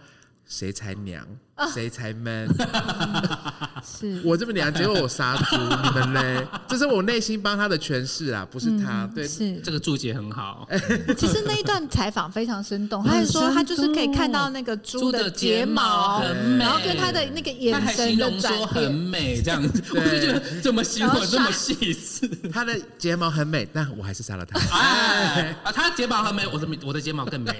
[0.47, 1.25] 谁才娘？
[1.73, 2.47] 谁才 man？
[3.83, 6.47] 是我这么娘，结果我杀猪，你们嘞？
[6.67, 9.07] 这是我内心帮他的诠释啊，不是他。
[9.13, 10.67] 对，是这个注解很好。
[11.15, 16.23] 其实那一段采访非常生动， 他是说他就是可以看到那个猪的睫毛，
[16.57, 19.83] 然后跟他的那个眼神的转变，很美这样子。
[19.91, 22.27] 我就觉得怎么形容这么细致？
[22.51, 24.59] 他的睫毛很美，但我还是杀了他。
[24.75, 27.53] 哎啊，他睫毛很美，我的我的睫毛更美。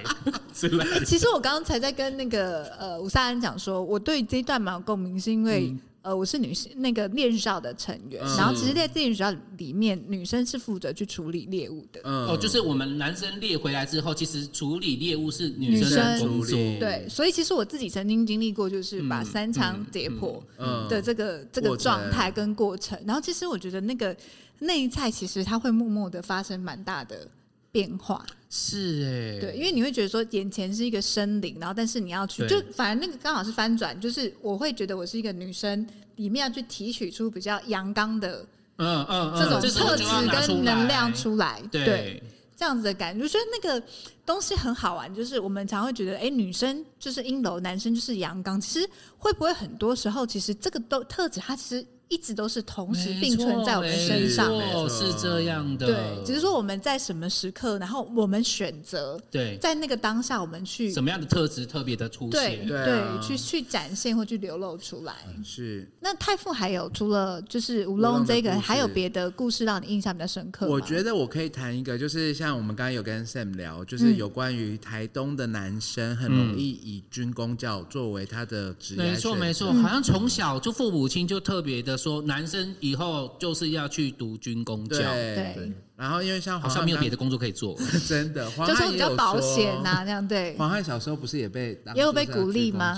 [1.06, 12.02] 其实我刚刚才在跟那个呃吴萨恩讲说，我对这一段蛮有共鸣，是因为、嗯、呃我是女性那个猎校的成员，嗯、然后其实，在猎校里面，女生是负责去处理猎物的。
[12.04, 16.58] 嗯、哦，就是我们男生猎回来之后，其实处理猎物是女生的工作。
[16.80, 20.42] 对，所以其实我自己曾经经历过，就是把三枪解剖
[20.90, 23.00] 的这个、嗯嗯、这个状态跟过程。
[23.06, 24.16] 然后，其实我觉得那个
[24.60, 27.28] 内在其实它会默默的发生蛮大的
[27.76, 28.26] 变化。
[28.50, 35.86] 是哎、欸，对，因为你会觉得说眼前是一个生灵，然后但是你要去，就反正那个刚好是翻转，就是我会觉得我是一个女生，
[36.16, 38.46] 里面要去提取出比较阳刚的，
[38.78, 42.24] 嗯嗯，这种特质跟能量出来，对，对，
[42.56, 43.86] 这样子的感觉，我觉得那个
[44.26, 51.86] 东西很好玩，就是我们常会觉得，哎、欸，女生就是阴柔，男生就是阳刚，其实会不会很多时候，其实这个都特质，它其实。
[52.16, 54.50] 一直都是同时并存在我们身上，
[54.88, 55.86] 是这样的。
[55.86, 65.14] 对，只是说我们在什么时刻，然后我们选择对，在那个当下，我们去什么样的特质特别的出现，对对，去去展现或去流露出来。
[65.44, 65.86] 是。
[66.00, 70.70] 那太傅还有除了就是乌龙这个，还有别的故事让你印象比较深刻？
[70.70, 79.04] 我觉得我可以谈一个，就是像我们刚刚有跟 Sam 聊，就是有关于台东的男生很容易以军工教作为他的职业。
[79.04, 81.98] 没错没错，好像从小就父母亲就特别的。
[82.06, 85.74] 说男生以后就是要去读军工教，对。
[85.96, 87.76] 然后因为像好像没有别的工作可以做，
[88.08, 88.48] 真的。
[88.68, 90.56] 就是比较保险呐，这样对。
[90.56, 92.96] 黄汉小时候不是也被也有被鼓励吗？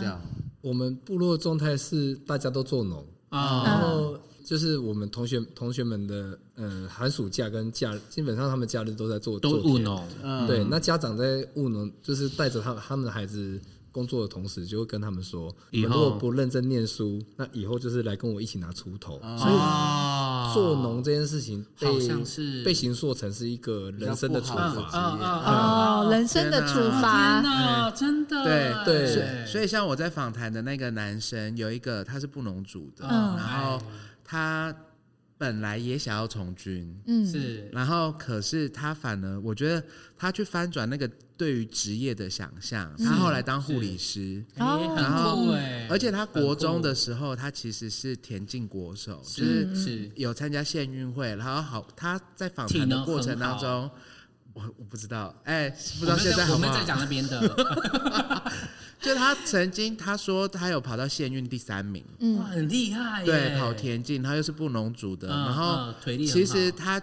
[0.60, 10.06] 我们部落的状态是大家都做农啊，然后就是我们同学同学们的嗯寒暑假跟假，基本上他们假日都在做都务农，
[10.48, 10.66] 对。
[10.66, 13.62] 那家长在务农，就是带着他他们的孩子。
[13.98, 19.20] 工作的同时，就会跟他们说：以后如果不认真念书，那以后就是来跟我一起拿锄头。
[19.40, 25.18] 所以做农这件事情，好像是被形塑成是一个人生的处罚。
[25.18, 28.44] 哦，人生的处罚，真的。
[28.44, 33.82] 对对，所以像我在访谈的那个男生，有一个他是布农族的，然后
[34.24, 34.72] 他
[35.38, 39.84] 本来也想要从军，嗯，是，然后可是他反而，我觉得
[40.18, 41.10] 他去翻转那个。
[41.38, 45.54] 对于职业的想象，他后来当护理师，然后，
[45.88, 50.12] 而且他国中的时候，他其实是田径国手，就是是。
[50.16, 53.88] 有参加县运会，然后好他在访谈的过程当中，
[54.54, 56.70] 我我不知道，哎，不知道现在好不好？
[56.70, 57.40] 我们在讲那边的，
[59.08, 62.04] 就他曾经他说他有跑到县运第三名，
[62.38, 67.02] 哇，很厉害，对，跑田径，他又是布农族的，然后其实他。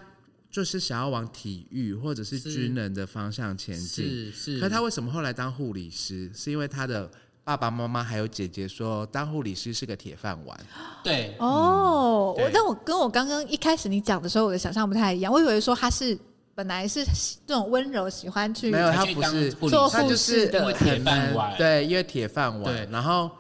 [0.51, 4.61] 就是想要往体育或者是军人的方向前进，是是。
[4.61, 6.31] 可他为什么后来当护理师？
[6.33, 7.11] 是因为他的
[7.43, 10.57] 爸爸妈妈还有姐姐说，当护理师是个铁饭碗。
[11.03, 15.33] 对，哦，我但我跟我刚刚一开始你讲的时候，我的想象不太一样。
[15.33, 16.17] 我以为说他是
[16.55, 17.05] 本来是
[17.47, 20.73] 这种温柔，喜欢去没有，他不是做护士的。
[20.73, 21.57] 铁饭碗。
[21.57, 22.91] 对，因为铁饭碗。
[22.91, 23.31] 然后。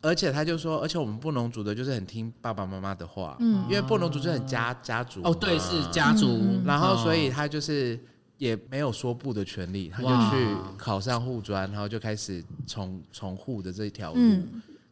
[0.00, 7.98] 而且他就说，而且我们布农族的就是很听爸爸妈妈的话，嗯，因为布农族就很家家族哦，对，是家族，然后所以他就是
[8.36, 14.20] 也没有说不的权利，他就去考上护专，然后就开始从从护的这一条路。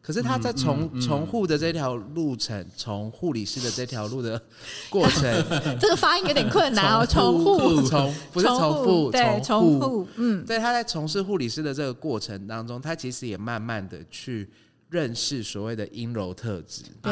[0.07, 4.41] 可是他在从从护的这条路程，从护理师的这条路的
[4.89, 5.21] 过程，
[5.81, 7.03] 这个发音有点困难哦。
[7.11, 14.49] 重护重不是从护，对，从护，嗯，对，他在从事护理师的这个过程当中，他其实也慢慢的去。
[14.89, 17.11] 认识所谓的阴柔特质，对，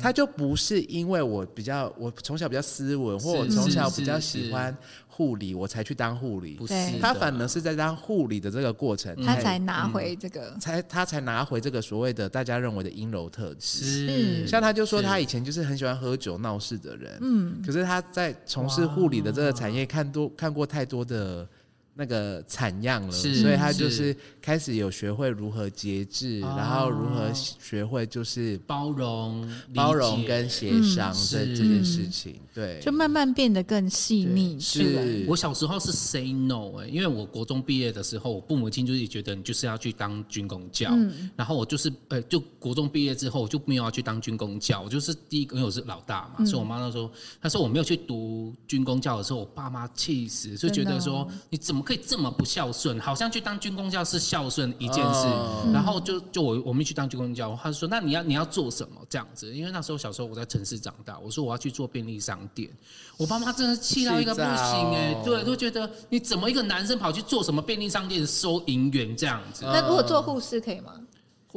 [0.00, 4.72] 他就不是因为我比较，我从小比较斯文，或我从小比较喜欢
[5.18, 6.54] 护理，我才去当护理。
[6.54, 13.84] 不是，他反而是在当护理的这个过程，他才拿回这个，才他才拿回这个所谓的大家认为的阴柔特质。
[13.84, 21.44] 是，像他就说他以前就是很喜欢喝酒闹事的人，嗯，可是他在从事护理的这个产业看多看过太多的。
[22.00, 34.60] 那个产样了，所以他就是开始有学会如何节制，然后如何学会就是包容、包容跟协商这这件事情，对，就慢慢变得更细腻。
[34.60, 35.24] 是。
[35.26, 40.96] 我小时候是 say no 哎，因为我国中毕业的时候，我父母亲就是觉得你就是要去当军公教，
[41.34, 47.10] 然后我就是呃，就国中毕业之后我就没有要去当军公教，我就是第一个，因为我是老大嘛，所以我妈那时候
[47.42, 51.84] 她说我没有去读军公教的时候，我爸妈气死，就觉得说你怎么。
[51.88, 59.56] 可以这么不孝顺，好像去当军工教是孝顺一件事，哦、然后就就我我们去当军工教，他说那你要你要做什么这样子？
[59.56, 62.70] 因为那时候小时候我在城市长大，我说我要去做便利商店，
[63.16, 69.64] 我爸妈真的气到一个不行哎、欸，哦、对，都觉得你怎么一个男生跑去做什么便利商店收银员这样子？
[69.64, 70.92] 那如果做护士可以吗？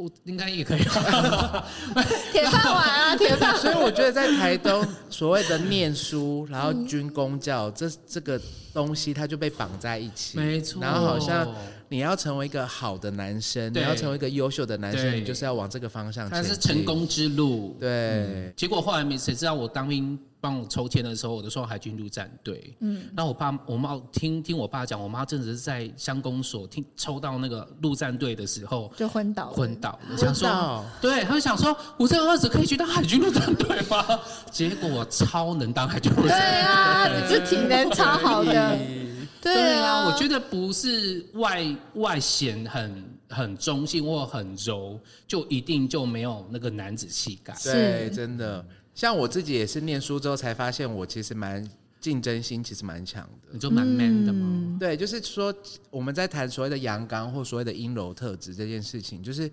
[0.02, 0.82] 护应该也可以，
[2.32, 3.56] 铁饭碗啊， 铁饭。
[3.56, 8.40] 所以我觉得在台东所谓的念书，然后军公教这这个。
[8.74, 10.80] 东西它就被绑在一起，没错。
[10.80, 11.46] 然后好像
[11.90, 16.50] 你要成为一个好的男生，你要成为一个优秀的男生，你就是要往这个方向前进。
[16.50, 18.50] 它是成功之路，对。
[18.56, 22.76] 结果后来没谁知道，我当兵帮我抽签的时候，我都说海军陆战队。
[22.80, 23.04] 嗯。
[23.16, 30.16] 然后我爸我妈听听我爸讲，我妈真的是在乡公所听抽到那个陆战队的时候就昏倒，昏倒了。
[30.18, 34.04] 想说，对，他就想说，我这个儿子可以去当海军陆战队吗？
[34.50, 36.40] 结果我超能当海军陆战队。
[36.40, 38.78] 对啊，你这体能超好的。
[39.40, 47.52] 对啊，我觉得不是外外显很很中性或很柔，就一定就没有那个男子气概。
[47.64, 51.68] 对，真的，像我自己也是念书之后才发现，我其实蛮
[52.00, 53.48] 竞争心，其实蛮强的。
[53.52, 54.46] 你就蛮 man 的吗？
[54.50, 55.54] 嗯、对，就是说
[55.90, 59.50] 我们在谈所谓的阳刚或所谓的阴柔特质这件事情，就是。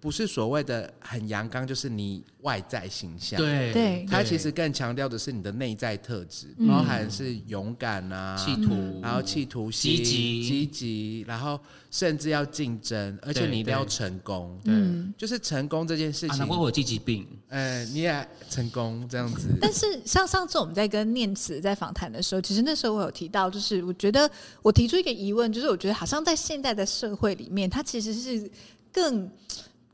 [0.00, 3.38] 不是所谓的很阳刚，就是你外在形象。
[3.38, 11.60] 对对，他其实更强调的是你的内在特质，包含是勇敢啊，企图，然后企图心、积极、积极，然后
[11.90, 14.58] 甚至要竞争，而且你一定要成功。
[14.64, 14.72] 对，
[15.18, 16.38] 就是成功这件事情。
[16.38, 17.28] 难怪我有积极病。
[17.48, 19.50] 哎，你也成功这样子。
[19.60, 24.30] 但是像上次我们在跟念慈在访谈的时候，其实那时候我有提到，就是我觉得
[24.62, 28.50] 我提出一个疑问，就是我觉得好像在现代的社会里面，它其实是
[28.90, 29.30] 更。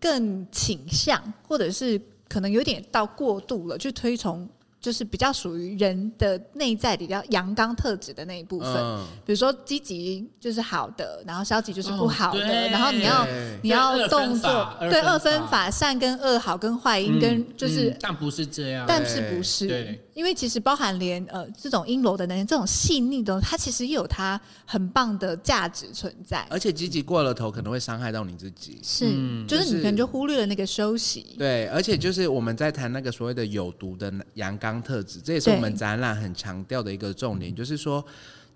[0.00, 4.48] 更倾向，或者是可能有点到过度了，去推崇。
[4.78, 13.26] 就是比较属于人的内在比较阳刚特质的那一部分，嗯、比如说积极就是好的，然后消极就是不好的，哦、然后你要
[13.62, 19.98] 你要动作对二分法善跟恶好跟坏应跟就是、但不是这样，但是不是？
[20.16, 26.46] 对，因为其实包含连呃这种阴柔的男人，这种细腻的，它其实也有它很棒的价值存在。
[26.48, 31.34] 而且积极过了头可能会伤害到你自己，是，就是你可能就忽略了那个休息。
[31.36, 34.76] 对，而且就是我们在谈那个所谓的有毒的阳刚。
[34.86, 38.04] 特质，这也是我们展览很强调的一个重点，就是说，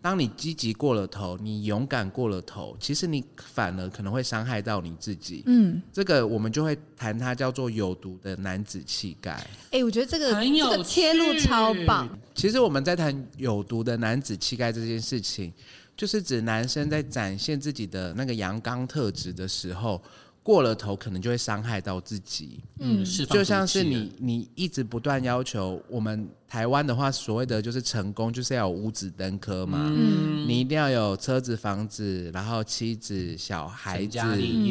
[0.03, 5.43] 当你积极过了头，你勇敢过了头，其实你反而可能会伤害到你自己。
[5.47, 9.33] 嗯，这个我们就会谈它叫做有毒的男子气概。
[9.33, 12.09] 哎、欸，我觉得这个这个切入超棒。
[12.35, 15.53] 其实我们在谈有毒的男子气概这件事情，
[15.97, 20.01] 就是指男生在展现自己的那个阳刚特质的时候。
[20.43, 22.61] 过了头，可能就会伤害到自己。
[22.79, 29.79] 嗯，是，就像是你，你一直不断要求我们台湾的话，所谓的就是成功，就是要有五子登科嘛。
[29.91, 34.19] 嗯，你一定要有车子、房子，然后妻子、小孩子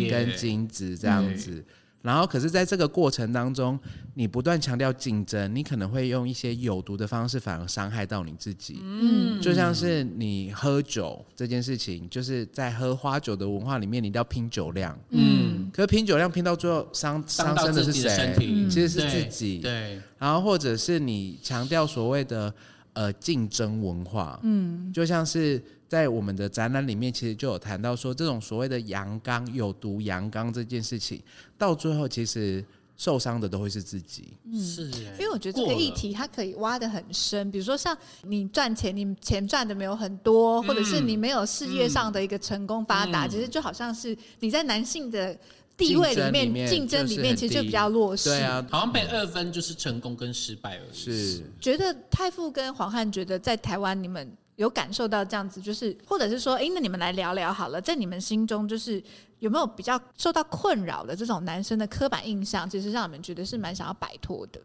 [0.10, 1.64] 跟金子这样子。
[2.02, 3.78] 然后，可是，在这个过程当中，
[4.14, 8.80] 你不断强调竞争，你可能会用一些有毒的方式，反而伤害到你自己。
[8.82, 14.98] 嗯，就像是你喝酒这件事情，就是在喝花酒的文化里面，你一定要拼酒量。
[15.10, 18.34] 嗯，可是拼酒量拼到最后伤伤身的是谁？
[18.70, 19.58] 其实是自己。
[19.60, 20.02] 对。
[20.18, 22.54] 然后，或者是你强调所谓的
[22.94, 24.40] 呃竞争文化。
[24.44, 25.62] 嗯，就像是。
[25.90, 31.20] 在我们的展览里面，其实就有谈到说，这种所谓的阳刚有毒阳刚这件事情，
[31.58, 32.64] 到最后其实
[32.96, 34.34] 受伤的都会是自己。
[34.46, 45.36] 嗯，是，因为我觉得这个议题它可以挖得很深，比如说像你赚钱，你钱赚的没有很多，或者是你没有事业上的一个成功发达，其实就好像是你在男性的
[45.76, 48.30] 地位里面竞争里面，其实就比较弱势。
[48.30, 50.96] 对啊，好像被二分就是成功跟失败而已。
[50.96, 54.32] 是，觉得太傅跟黄汉觉得在台湾你们。
[54.60, 59.02] 有感受到这样子，就是或者是说，哎、欸，那你们来聊聊好了，在你们心中，就是
[59.40, 64.60] 有没有比较受到困扰的这种男生的刻板印象，其实让你们觉得是蛮想要摆脱的。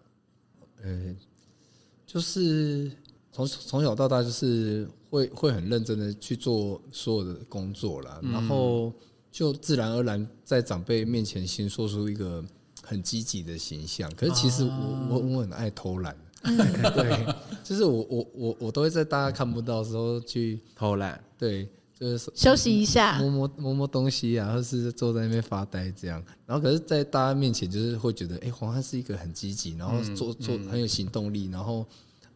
[0.83, 1.17] 呃、欸，
[2.05, 2.91] 就是
[3.31, 8.93] 从从小到大，就是会会很认真的去做所有的工作啦，嗯、然后
[9.31, 12.45] 就自然而然在长辈面前先说出一个
[12.83, 14.13] 很积极的形象。
[14.17, 16.17] 可是其实我、啊、我我很爱偷懒。
[16.95, 21.19] 对，就是我我我我都会在大家看不到的时候去偷懒。
[21.39, 21.67] 对，
[21.99, 26.23] 就是休息一下，摸摸摸摸东西啊，或是坐在那边发呆这样。
[26.47, 31.87] 然后可是，在大家面前，就是会觉得，哎、欸，黄汉是一个很积极，然后做做很有行动力，然后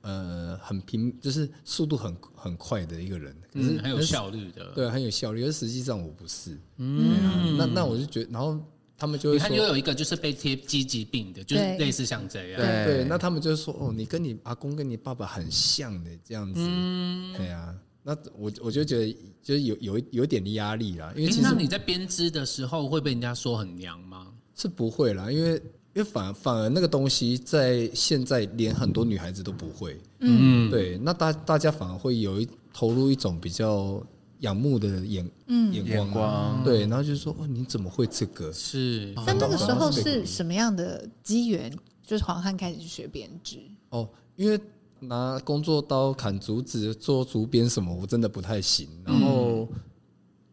[0.01, 5.45] 呃，很平，就是速度很很快的一个人，可是很有效率的，对，很有效率。
[5.45, 8.59] 而实际上我不是，嗯，啊、那那我就觉得，然后。
[8.99, 12.61] 他们就会说，你看，又有一个就是被贴积极病的，就是类似像这样。
[12.61, 16.61] 对，对，那他们就说，哦，你跟你阿公跟你爸爸很像的这样子。
[16.61, 17.73] 嗯，对啊。
[18.03, 21.13] 那我我就觉得，就是有有有点压力啦。
[21.15, 24.27] 因为其实、欸、你在编织的时候会被人家说很娘吗？
[24.57, 25.53] 是不会啦，因为
[25.95, 29.97] 因为反反而那个东西在现在连很多女孩子都不会。
[30.19, 30.99] 嗯，对。
[30.99, 34.05] 那大大家反而会有一投入一种比较。
[34.41, 38.53] 仰慕的眼嗯眼光，光对，然后就说哦，你怎么会这个？
[38.53, 39.13] 是。
[39.27, 41.73] 但那个时候是什么样的机缘？
[42.07, 43.59] 就是黄汉开始去学编织。
[43.91, 44.59] 哦，因为
[45.01, 48.89] 拿工作刀砍竹子、做竹编什么，我真的不太行。
[49.05, 49.48] 然后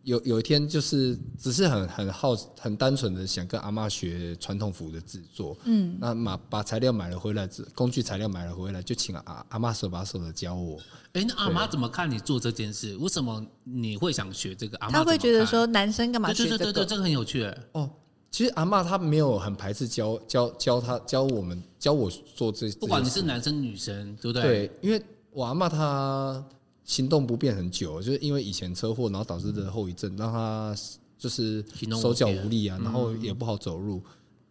[0.05, 5.57] 有有一天，就是只是很很好、很单纯的想跟阿妈学传统服的制作。
[5.65, 10.79] 嗯，那把把材料买了回来，工具材料买了回来，就请阿阿妈手把手的教我。
[11.13, 12.95] 哎、欸，那阿妈怎么看你做这件事？
[12.97, 14.77] 为什么你会想学这个？
[14.77, 16.57] 阿妈他会觉得说男生干嘛学这个？
[16.57, 17.57] 对对对对，这个很有趣哎。
[17.71, 17.89] 哦，
[18.29, 24.43] 其实阿妈她没有很排斥教教教她教我们教我做这，不管你是男生女生，对不对？
[24.43, 25.01] 对，因为
[25.31, 26.45] 我阿妈她
[26.85, 30.73] 行动不便很久，就是因为以前车祸，然后导致的后遗症，让他
[31.17, 31.61] 就是
[32.01, 34.01] 手脚无力啊，然后也不好走路，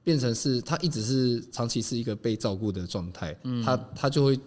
[0.03, 4.39] 变成是他一直是长期是一个被照顾的状态，他他就会。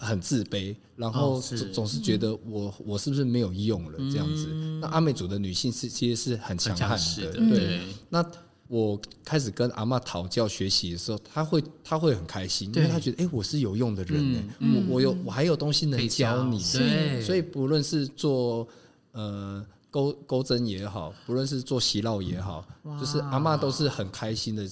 [0.00, 4.48] 很自卑，然后总总是觉得我我是不是没有用了这样子？
[4.82, 7.80] 那阿美族的女性是其实是很强悍的，对。
[8.10, 8.22] 那
[8.68, 16.44] 我开始跟阿嬷讨教学习的时候，她会她会很开心，因为她觉得哎，我是有用的人呢，我我有我还有东西能教。
[16.44, 17.20] 你，对。
[17.20, 18.68] 所以不论是做
[19.12, 19.66] 呃。
[19.90, 22.62] 钩钩针也好，不论是做席烙也好，
[23.00, 24.68] 就是阿嬷都是很开心的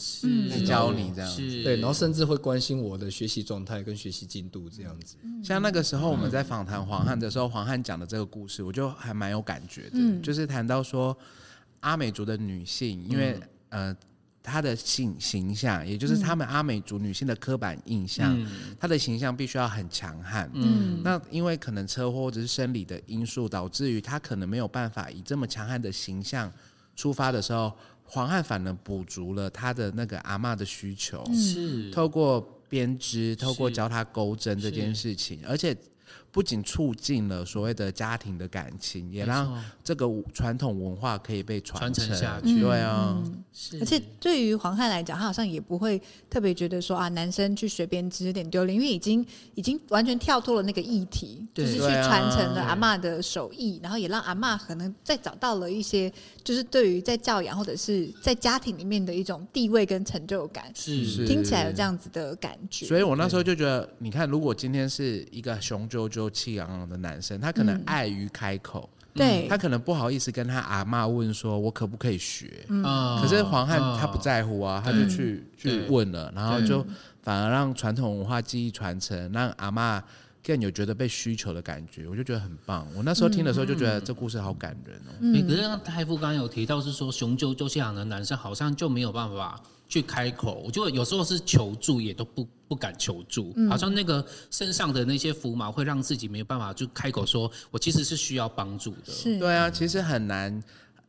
[0.66, 1.30] 教你这样。
[1.34, 5.16] 子，对，然后甚至会关心我的学习状态跟学习进度这样子。
[5.42, 11.16] 像那个时候我们在访谈黄汉的时候，黄汉讲的这个故事，我就还蛮有感觉的，嗯、就是谈到说
[11.80, 13.96] 阿美族的女性，因为、嗯、呃。
[14.48, 18.32] 她的形形象，也就是他们阿美族女性的刻板印象，
[18.78, 20.48] 她、嗯、的形象必须要很强悍。
[20.54, 26.48] 嗯，那因为可能车祸或者是生理的因素，导致于她可能没有办法以这么强悍的形象
[26.94, 27.72] 出发的时候，
[28.04, 35.76] 黄汉反而补足了她的那个阿嬷的需求，是透过编织，透过教她钩针这件事情，而且。
[36.36, 42.60] 不仅促进了所谓的家庭的感情，也让这个传统文化可以被传承，承下去。
[42.60, 43.18] 对啊，
[43.54, 49.24] 是而且对于黄汉来讲，他好像也不会特别觉得说啊，男生去学编织有点丢脸，因为已经
[49.54, 56.12] 已经完全跳脱了那个议题，就是去传承了阿嬷的手艺，然后也让阿嬷可能再找到了一些，
[56.44, 60.70] 就是对于在教养或者是在家庭里面的一种地位跟成就感。
[60.74, 62.84] 是是，听起来有这样子的感觉。
[62.84, 66.25] 所以我那时候就觉得，你看，如果今天是一个雄赳赳。
[66.30, 72.82] 气昂昂的男生，他可能碍于开口，对，他可能不好意思跟他阿嬷问说：“我可不可以学？”嗯，
[73.20, 76.86] 可是黄汉他不在乎啊，他就去去问了，然后就
[77.22, 80.02] 反而让传统文化技艺传承，让阿嬷
[80.44, 82.86] 更有觉得被需求的感觉，我就觉得很棒。
[82.94, 85.12] 我那时候听的时候就觉得这故事好感人哦。
[85.20, 89.60] 嗯，可是太傅刚刚有提到是说雄赳赳气昂的男生好像就没有办法。
[89.88, 99.12] 去开口，我觉得有时候是求助，也都不不敢求助，嗯、好像那个身上的那些浮毛会让自己没有办法就开口说，我其实是需要帮助的。
[99.12, 100.62] 是，对啊，其实很难。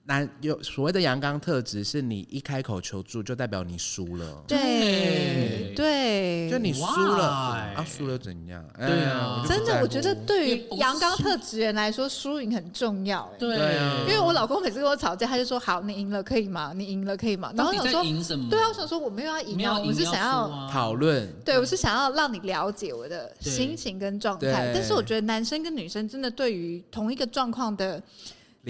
[0.07, 4.41] 男有所谓的阳刚特质，是你一开口求助，就代表你输了。
[4.47, 8.63] 对对，就你输了啊，输了怎样？
[8.77, 13.29] 对啊，真的，我觉得对于阳刚特质人来说，输赢很重要。
[13.37, 16.71] 对啊，因为我老公每次跟我吵架，他就说：“好，你赢了可以吗？
[16.73, 21.27] 你赢了可以吗？”然后我说：“赢什么？”对啊，我想说我没有要赢啊，我是想要讨论。
[21.43, 24.71] 对，我是想要让你了解我的心情跟状态。
[24.73, 28.01] 但是我觉得男生跟女生真的对于同一个状况的。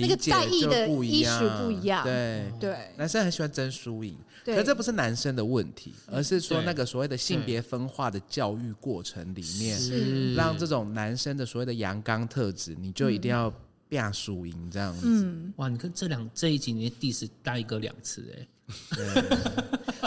[0.01, 2.51] 那个在意的意识不一样，对。
[2.59, 13.51] 对，男生很喜欢争输赢，可是这不是男生的问题，而是说那个所谓的性别分化的教育过程里面，让这种男生的所谓的阳刚特质，你就一定要
[13.89, 15.27] 变输赢这样子。
[15.55, 18.47] 哇，你看这两这一集你第十带一个两次哎。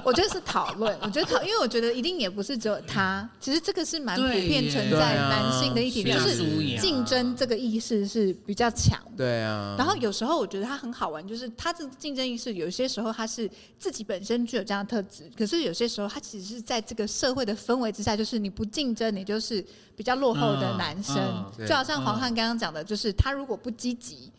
[0.04, 6.44] 我觉得是讨论，我觉得讨，因为我觉得一定也不是只有他，其实这个是蛮普遍存在男性的一点，就是
[6.78, 9.00] 竞争这个意识是比较强。
[9.16, 9.74] 对啊。
[9.78, 13.48] 然后有时候我觉得他很好玩，就是他的竞争意识，有些时候他是
[13.78, 19.64] 自己本身具有这样的特质，可是有些时候他其实是在这个社会的氛围之下，就是你不竞争，你就是
[19.96, 21.16] 比较落后的男生。
[21.66, 24.30] 就好像黄汉刚刚讲的，就是他如果不积极。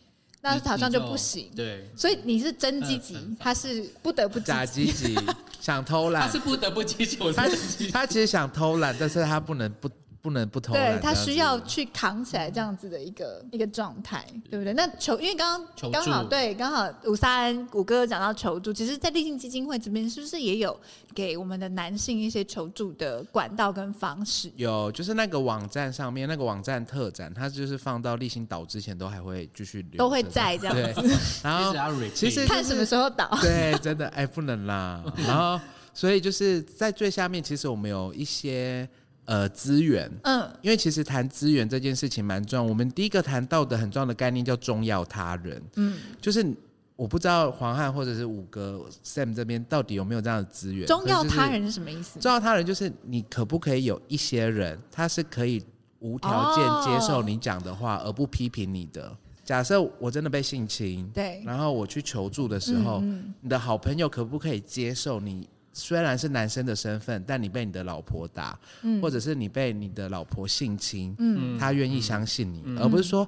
[0.42, 1.50] 那好像就不行。
[1.56, 5.16] 对，所以你是真积极，他是不得不假积极，
[5.60, 6.26] 想偷懒。
[6.26, 7.90] 他是不得不积极，他是积极。
[7.90, 9.88] 他其实想偷懒，但是他不能不。
[10.22, 14.72] 不能不投，对，他需要去扛起来这样子的一个一个状态，对不对？
[14.72, 20.78] 那求，因为刚刚刚好对，刚好五三五哥讲到求助，其实，在立信基金会这边是不是也有
[21.12, 24.48] 给我们的男性一些求助的管道跟方式？
[24.54, 31.18] 有，就是那个网站上面那个网站特展，它就是放到立信倒之前都还会继续留，都会在这样子。
[31.42, 31.74] 然后
[32.14, 35.02] 其实、就是、看什么时候倒，对，真的哎不能啦。
[35.26, 35.60] 然后
[35.92, 38.88] 所以就是在最下面，其实我们有一些。
[39.24, 42.62] 呃，资源，嗯，因为其实谈资源这件事情蛮重要。
[42.62, 46.44] 我们第一个谈到的很重要的概念叫重要他人，嗯，就是
[46.96, 50.88] 我不知道黄汉或者是五哥 Sam 这边到底有没有这样的资源。
[50.88, 52.18] 重要他人是什么意思？
[52.18, 55.64] 重要他人就是你可不可以有一些人，他是可以
[56.00, 59.16] 无条件接受你讲的话，而不批评你的。
[59.44, 65.48] 假设我真的被性侵，对，然后我去求助的时候，嗯，你的好朋友可不可以接受你？
[65.72, 73.26] 虽然是男生的身份，但你被你的老婆打，嗯、或者是你被你的老婆性侵，嗯、他愿意相信你，嗯、而不是说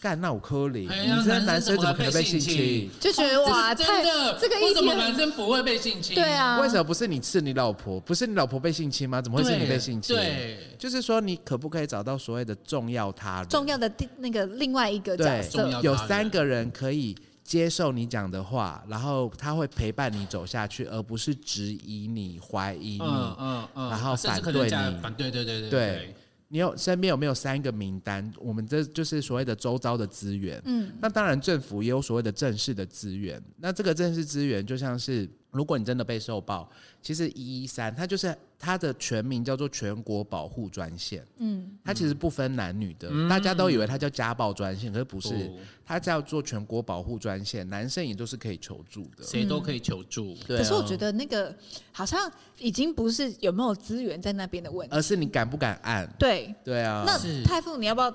[0.00, 2.90] 干那我扣你，你这男生怎么可能被性侵？
[2.98, 6.14] 就觉得哇，真的这个意思，为什么男生不会被性侵？
[6.14, 9.22] 对啊，为什么不是你是你老婆，不是你老婆被性侵吗？
[9.22, 10.16] 怎么会是你被性侵？
[10.16, 13.48] 对，就是说你可不可以找到所谓的重要他人？
[13.48, 17.16] 重要的第那个另外一个角色，有三个人可以。
[17.44, 24.70] 接受你讲的话，然后他会陪伴你走下去，而不是质疑你、怀疑你，嗯嗯嗯、然后反对你。
[25.00, 25.70] 反对，对对对对。
[25.70, 26.14] 对，
[26.48, 28.32] 你有身边有没有三个名单？
[28.38, 30.60] 我们这就是所谓的周遭的资源。
[30.64, 33.40] 嗯，那当然政府也有所谓的正式的资源。
[33.58, 35.28] 那这个正式资源就像是。
[35.54, 36.68] 如果你真的被受暴，
[37.00, 50.34] 其实一一三它就是它的全名叫做全国保护专线，嗯，它其实不分男女的，嗯、大家都以为它叫家暴专线，可是不是，哦、它叫做全国保护专线，男生也都是可以求助的，谁都可以求助。
[50.46, 51.56] 对、哦，可是我觉得那个
[51.92, 52.28] 好像
[52.58, 56.12] 已经不是有没有资源在那边的问题，而是你敢不敢按？
[56.18, 57.04] 对，对啊。
[57.06, 58.12] 那太傅，你要不要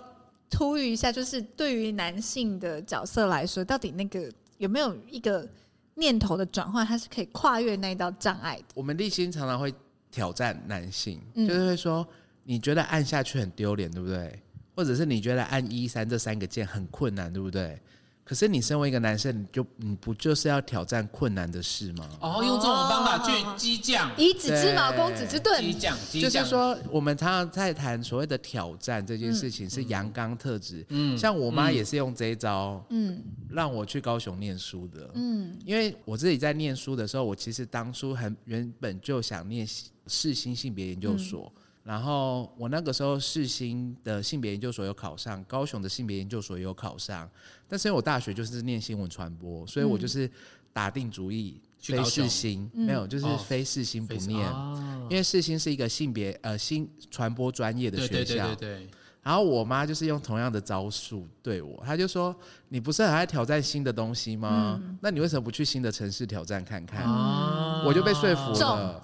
[0.58, 1.10] 呼吁一下？
[1.10, 5.48] 就是对于男性的角色来说，到底那个有没有一个？
[6.00, 8.64] 念头的转换，它是可以跨越那一道障碍的。
[8.74, 9.74] 我们立心常常会
[10.10, 12.08] 挑战男性，嗯、就是会说，
[12.44, 14.42] 你觉得按下去很丢脸，对不对？
[14.76, 17.78] 或者是你觉得按一三这三个键很困难，对不对？
[18.30, 22.08] 可是你身为一个男生，你就你不就是要挑战困难的事吗？
[22.22, 25.60] 哦，用这种方法去激将，以子之矛攻子之盾。
[25.60, 30.86] 激将，就是说，我们常常在谈所谓的挑战这件事情，是阳刚特质。
[30.90, 33.20] 嗯，像我妈也是用这一招，嗯，
[33.50, 35.10] 让我去高雄念书的。
[35.16, 39.66] 嗯，因为我自己在念书的时候，我其实当初很原本就想念
[40.06, 41.52] 世新性别研究所。
[41.90, 47.28] 嗯然后我那个时候世新的性别研究所有考上，高雄的性别研究所也有考上，
[47.68, 50.30] 但是因为我大学就是念新闻传播，所以我就是
[50.72, 54.48] 打定主意非世新，没有就是非世新不念，
[55.10, 58.46] 因为世新是一个性别呃新传播专业的学校。
[58.50, 58.88] 对对对。
[59.22, 62.34] 然后我妈就是用同样的招数对我，她就说
[62.70, 64.80] ：“你不是很爱挑战新的东西吗？
[65.02, 67.04] 那你为什么不去新的城市挑战看看？”
[67.86, 69.04] 我就被说服了。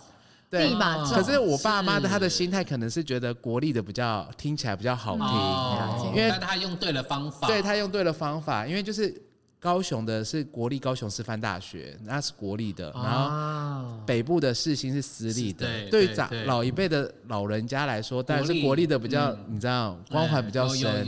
[0.49, 0.73] 对，
[1.11, 7.47] 可是我爸妈的他的心态可能是觉得国立的比较听起来比较好听，因为他用对了方法。
[7.47, 9.13] 对，他用对了方法，因为就是
[9.59, 15.67] 高雄的是国立高雄师范大学，那是国立的，然后北部的世新是私立的。
[15.89, 21.05] 对于长老一辈的老人家来说，当然是国立的比较，你知道光环比较深。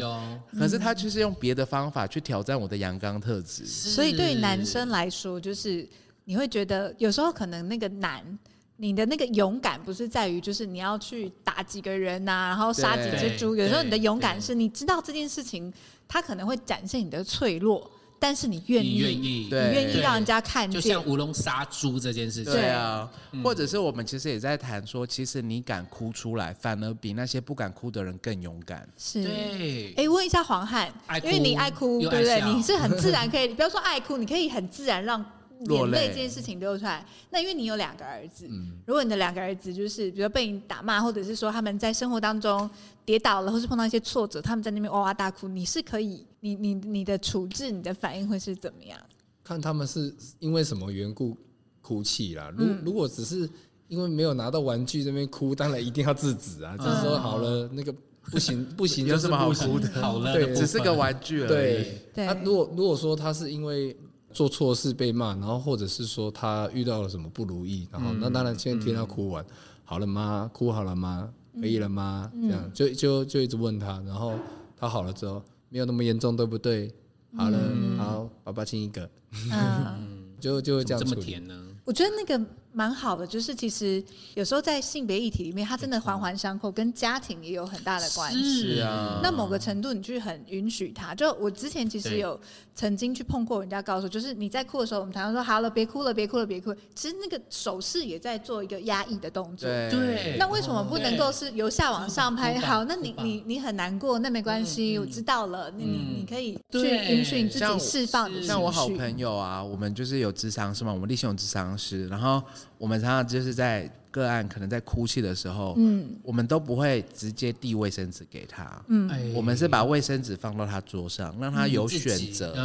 [0.59, 3.65] 可是他就是用别的方法去挑战我的阳刚特质。
[3.65, 5.87] 所以对于男生来说，就是
[6.25, 8.37] 你会觉得有时候可能那个难。
[8.79, 13.55] 你的那个勇敢不是在于，就是你要去打几个人呐、啊，然后杀几只猪。
[13.55, 15.73] 有时候你的勇敢是你知道这件事情，
[16.07, 20.79] 它可能会展现你的脆弱，但是你愿意，你愿意，你愿意让人家看见。
[20.79, 23.09] 就像乌龙杀猪这件事情，对啊，
[23.43, 28.87] 或者是我们其实也在谈说，其实你敢哭出来，反而比那些不敢哭的人更勇敢。
[28.95, 29.93] 是，对。
[29.97, 30.87] 哎，问一下黄汉，
[31.23, 32.41] 因为你爱哭，对不对？
[32.53, 35.25] 你是很自然可以，不要说爱哭，你可以很自然让。
[35.65, 42.69] 眼泪这件事情流出来，那因为你有两个儿子，嗯、如果你的两个儿子就是比如被你打骂，或者是说他们在生活当中
[43.03, 48.99] 跌倒了，或是碰到一些挫折，他们在那边哇哇大哭，你是可以，你你你的处置，你的反应会是怎么样？
[49.43, 51.35] 看他们是因为什么缘故
[51.81, 52.51] 哭泣啦。
[52.55, 53.49] 如、嗯、如果只是
[53.87, 56.77] 因为没有拿到玩具这边哭，当然一定要制止啊。
[56.77, 57.93] 就是说好了，那个
[58.29, 59.89] 不行不行，有什么好哭的？
[60.01, 61.47] 好了，对，只是个玩具而已。
[61.47, 62.27] 对，对。
[62.27, 63.95] 他如果如果说他是因为。
[64.37, 69.43] 做错事被骂，然后或者是说他遇到了什么不如意，然后那当然先听他哭完，
[69.83, 70.47] 好了吗？
[70.53, 71.27] 哭好了吗？
[71.59, 72.31] 可以了吗？
[72.39, 74.35] 这样就就就一直问他，然后
[74.77, 76.93] 他好了之后没有那么严重，对不对？
[77.35, 77.57] 好了，
[77.97, 79.09] 好，爸爸亲一个，
[79.51, 81.59] 嗯， 就就这样这么甜呢？
[81.83, 82.45] 我觉得那个。
[82.77, 84.03] 蛮好的，就是其实
[84.35, 88.75] 有时候在性别议题里面，它真的环环相扣，跟家庭也有很大的关系。
[88.75, 91.15] 是啊，那某个程度，你去很允许他。
[91.15, 92.39] 就我之前其实有
[92.75, 96.77] 曾经去碰过人家，告诉就是你在哭的时候，我们常常说好了，别哭了，别哭了，别哭了。
[96.93, 99.67] 其实那个手势也在做一个压抑的动作。
[99.67, 100.35] 对。
[100.37, 102.59] 那为什么不能够是由下往上拍？
[102.59, 105.71] 好，那你你你很难过，那没关系，我知道了。
[105.75, 108.45] 你你可以去允许你自己释放你。
[108.45, 112.39] 像我好朋友啊，我们就是有智商是吗，我们立信有咨商师，然后。
[112.77, 122.55] 我们常常就是在个案可能在哭泣的时候，嗯，我们都不会直接递卫生纸给他，嗯，我们是把卫生纸放到他桌上，让他有选择，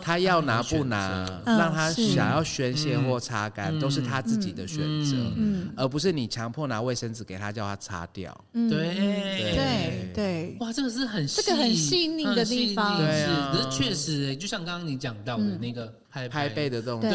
[0.00, 8.94] 他要拿不拿，让他想要宣泄或擦干，都是他自己的选择，嗯，而不是你强迫拿卫生纸给他叫他擦掉，对。
[9.34, 17.10] 对对，哇，这个是很这个很细腻的地方，对啊，可是确实，就像刚刚你讲到的那个拍拍背的动作，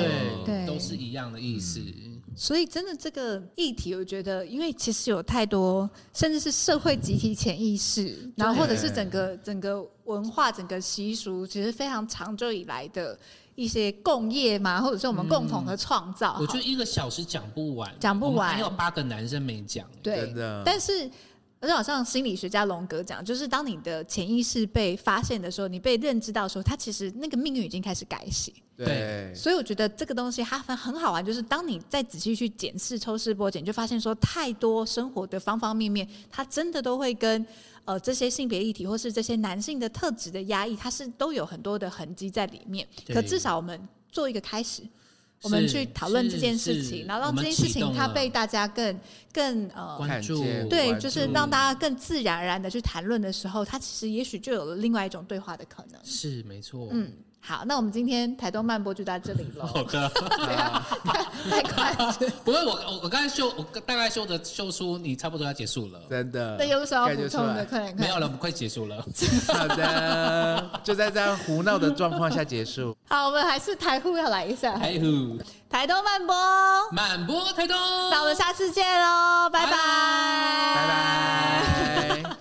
[0.46, 1.80] 对，都是一样的意思。
[2.42, 13.20] 所以，真的这个议题，我觉得，因为其实有太多，甚至是社会集体潜意识，然后或者是整个整个文化、整个习俗，其实非常长久以来的
[13.56, 16.38] 一些共业嘛，或者是我们共同的创造。
[16.40, 19.86] 我觉得一个小时讲不完，讲不完，还有八个男生没讲。
[20.02, 21.12] 对的，但是。
[21.62, 28.54] 而且好像心理学家荣格讲，就是当你的潜意识被发现的时候，你被认知到的时候，他其实那个命运已经开始改写。
[28.78, 37.46] 对，所以我觉得这个东西它很很好玩，就是当你再仔细去检视、抽丝剥茧，就发现说太多生活的方方面面，它真的都会跟
[37.84, 42.88] 呃这些性别议题或是这些男性的特质的压抑，它是都有很多的痕迹在里面。
[43.08, 43.78] 可至少我们
[44.10, 44.82] 做一个开始。
[45.42, 49.00] 我们去讨论这件事情，然后让这件事情它被大家更
[49.32, 56.00] 更呃关注，对，就是让大家更自然而然的去谈论的时候，它其实也许就有了另外一种对话的可能。
[56.04, 57.14] 是没错，嗯。
[57.42, 59.66] 好，那我们今天台东漫播就到这里了。
[59.66, 60.10] 好的，
[61.50, 62.14] 太快了。
[62.44, 66.00] 不过我我我刚才秀，我大概秀的秀出你差不多要结束了。
[66.10, 66.58] 真的。
[66.60, 67.66] 那有什么要补充的？
[67.66, 69.04] 快点，没有了，我们快结束了。
[69.48, 72.96] 好的，就在这样胡闹的状况下结束。
[73.08, 74.78] 好，我们还是台呼要来一下。
[74.78, 76.36] 台呼，台东漫播，
[76.92, 77.76] 漫播台东。
[78.12, 79.72] 那我们下次见喽，拜拜，
[80.76, 80.88] 拜
[82.24, 82.39] 拜。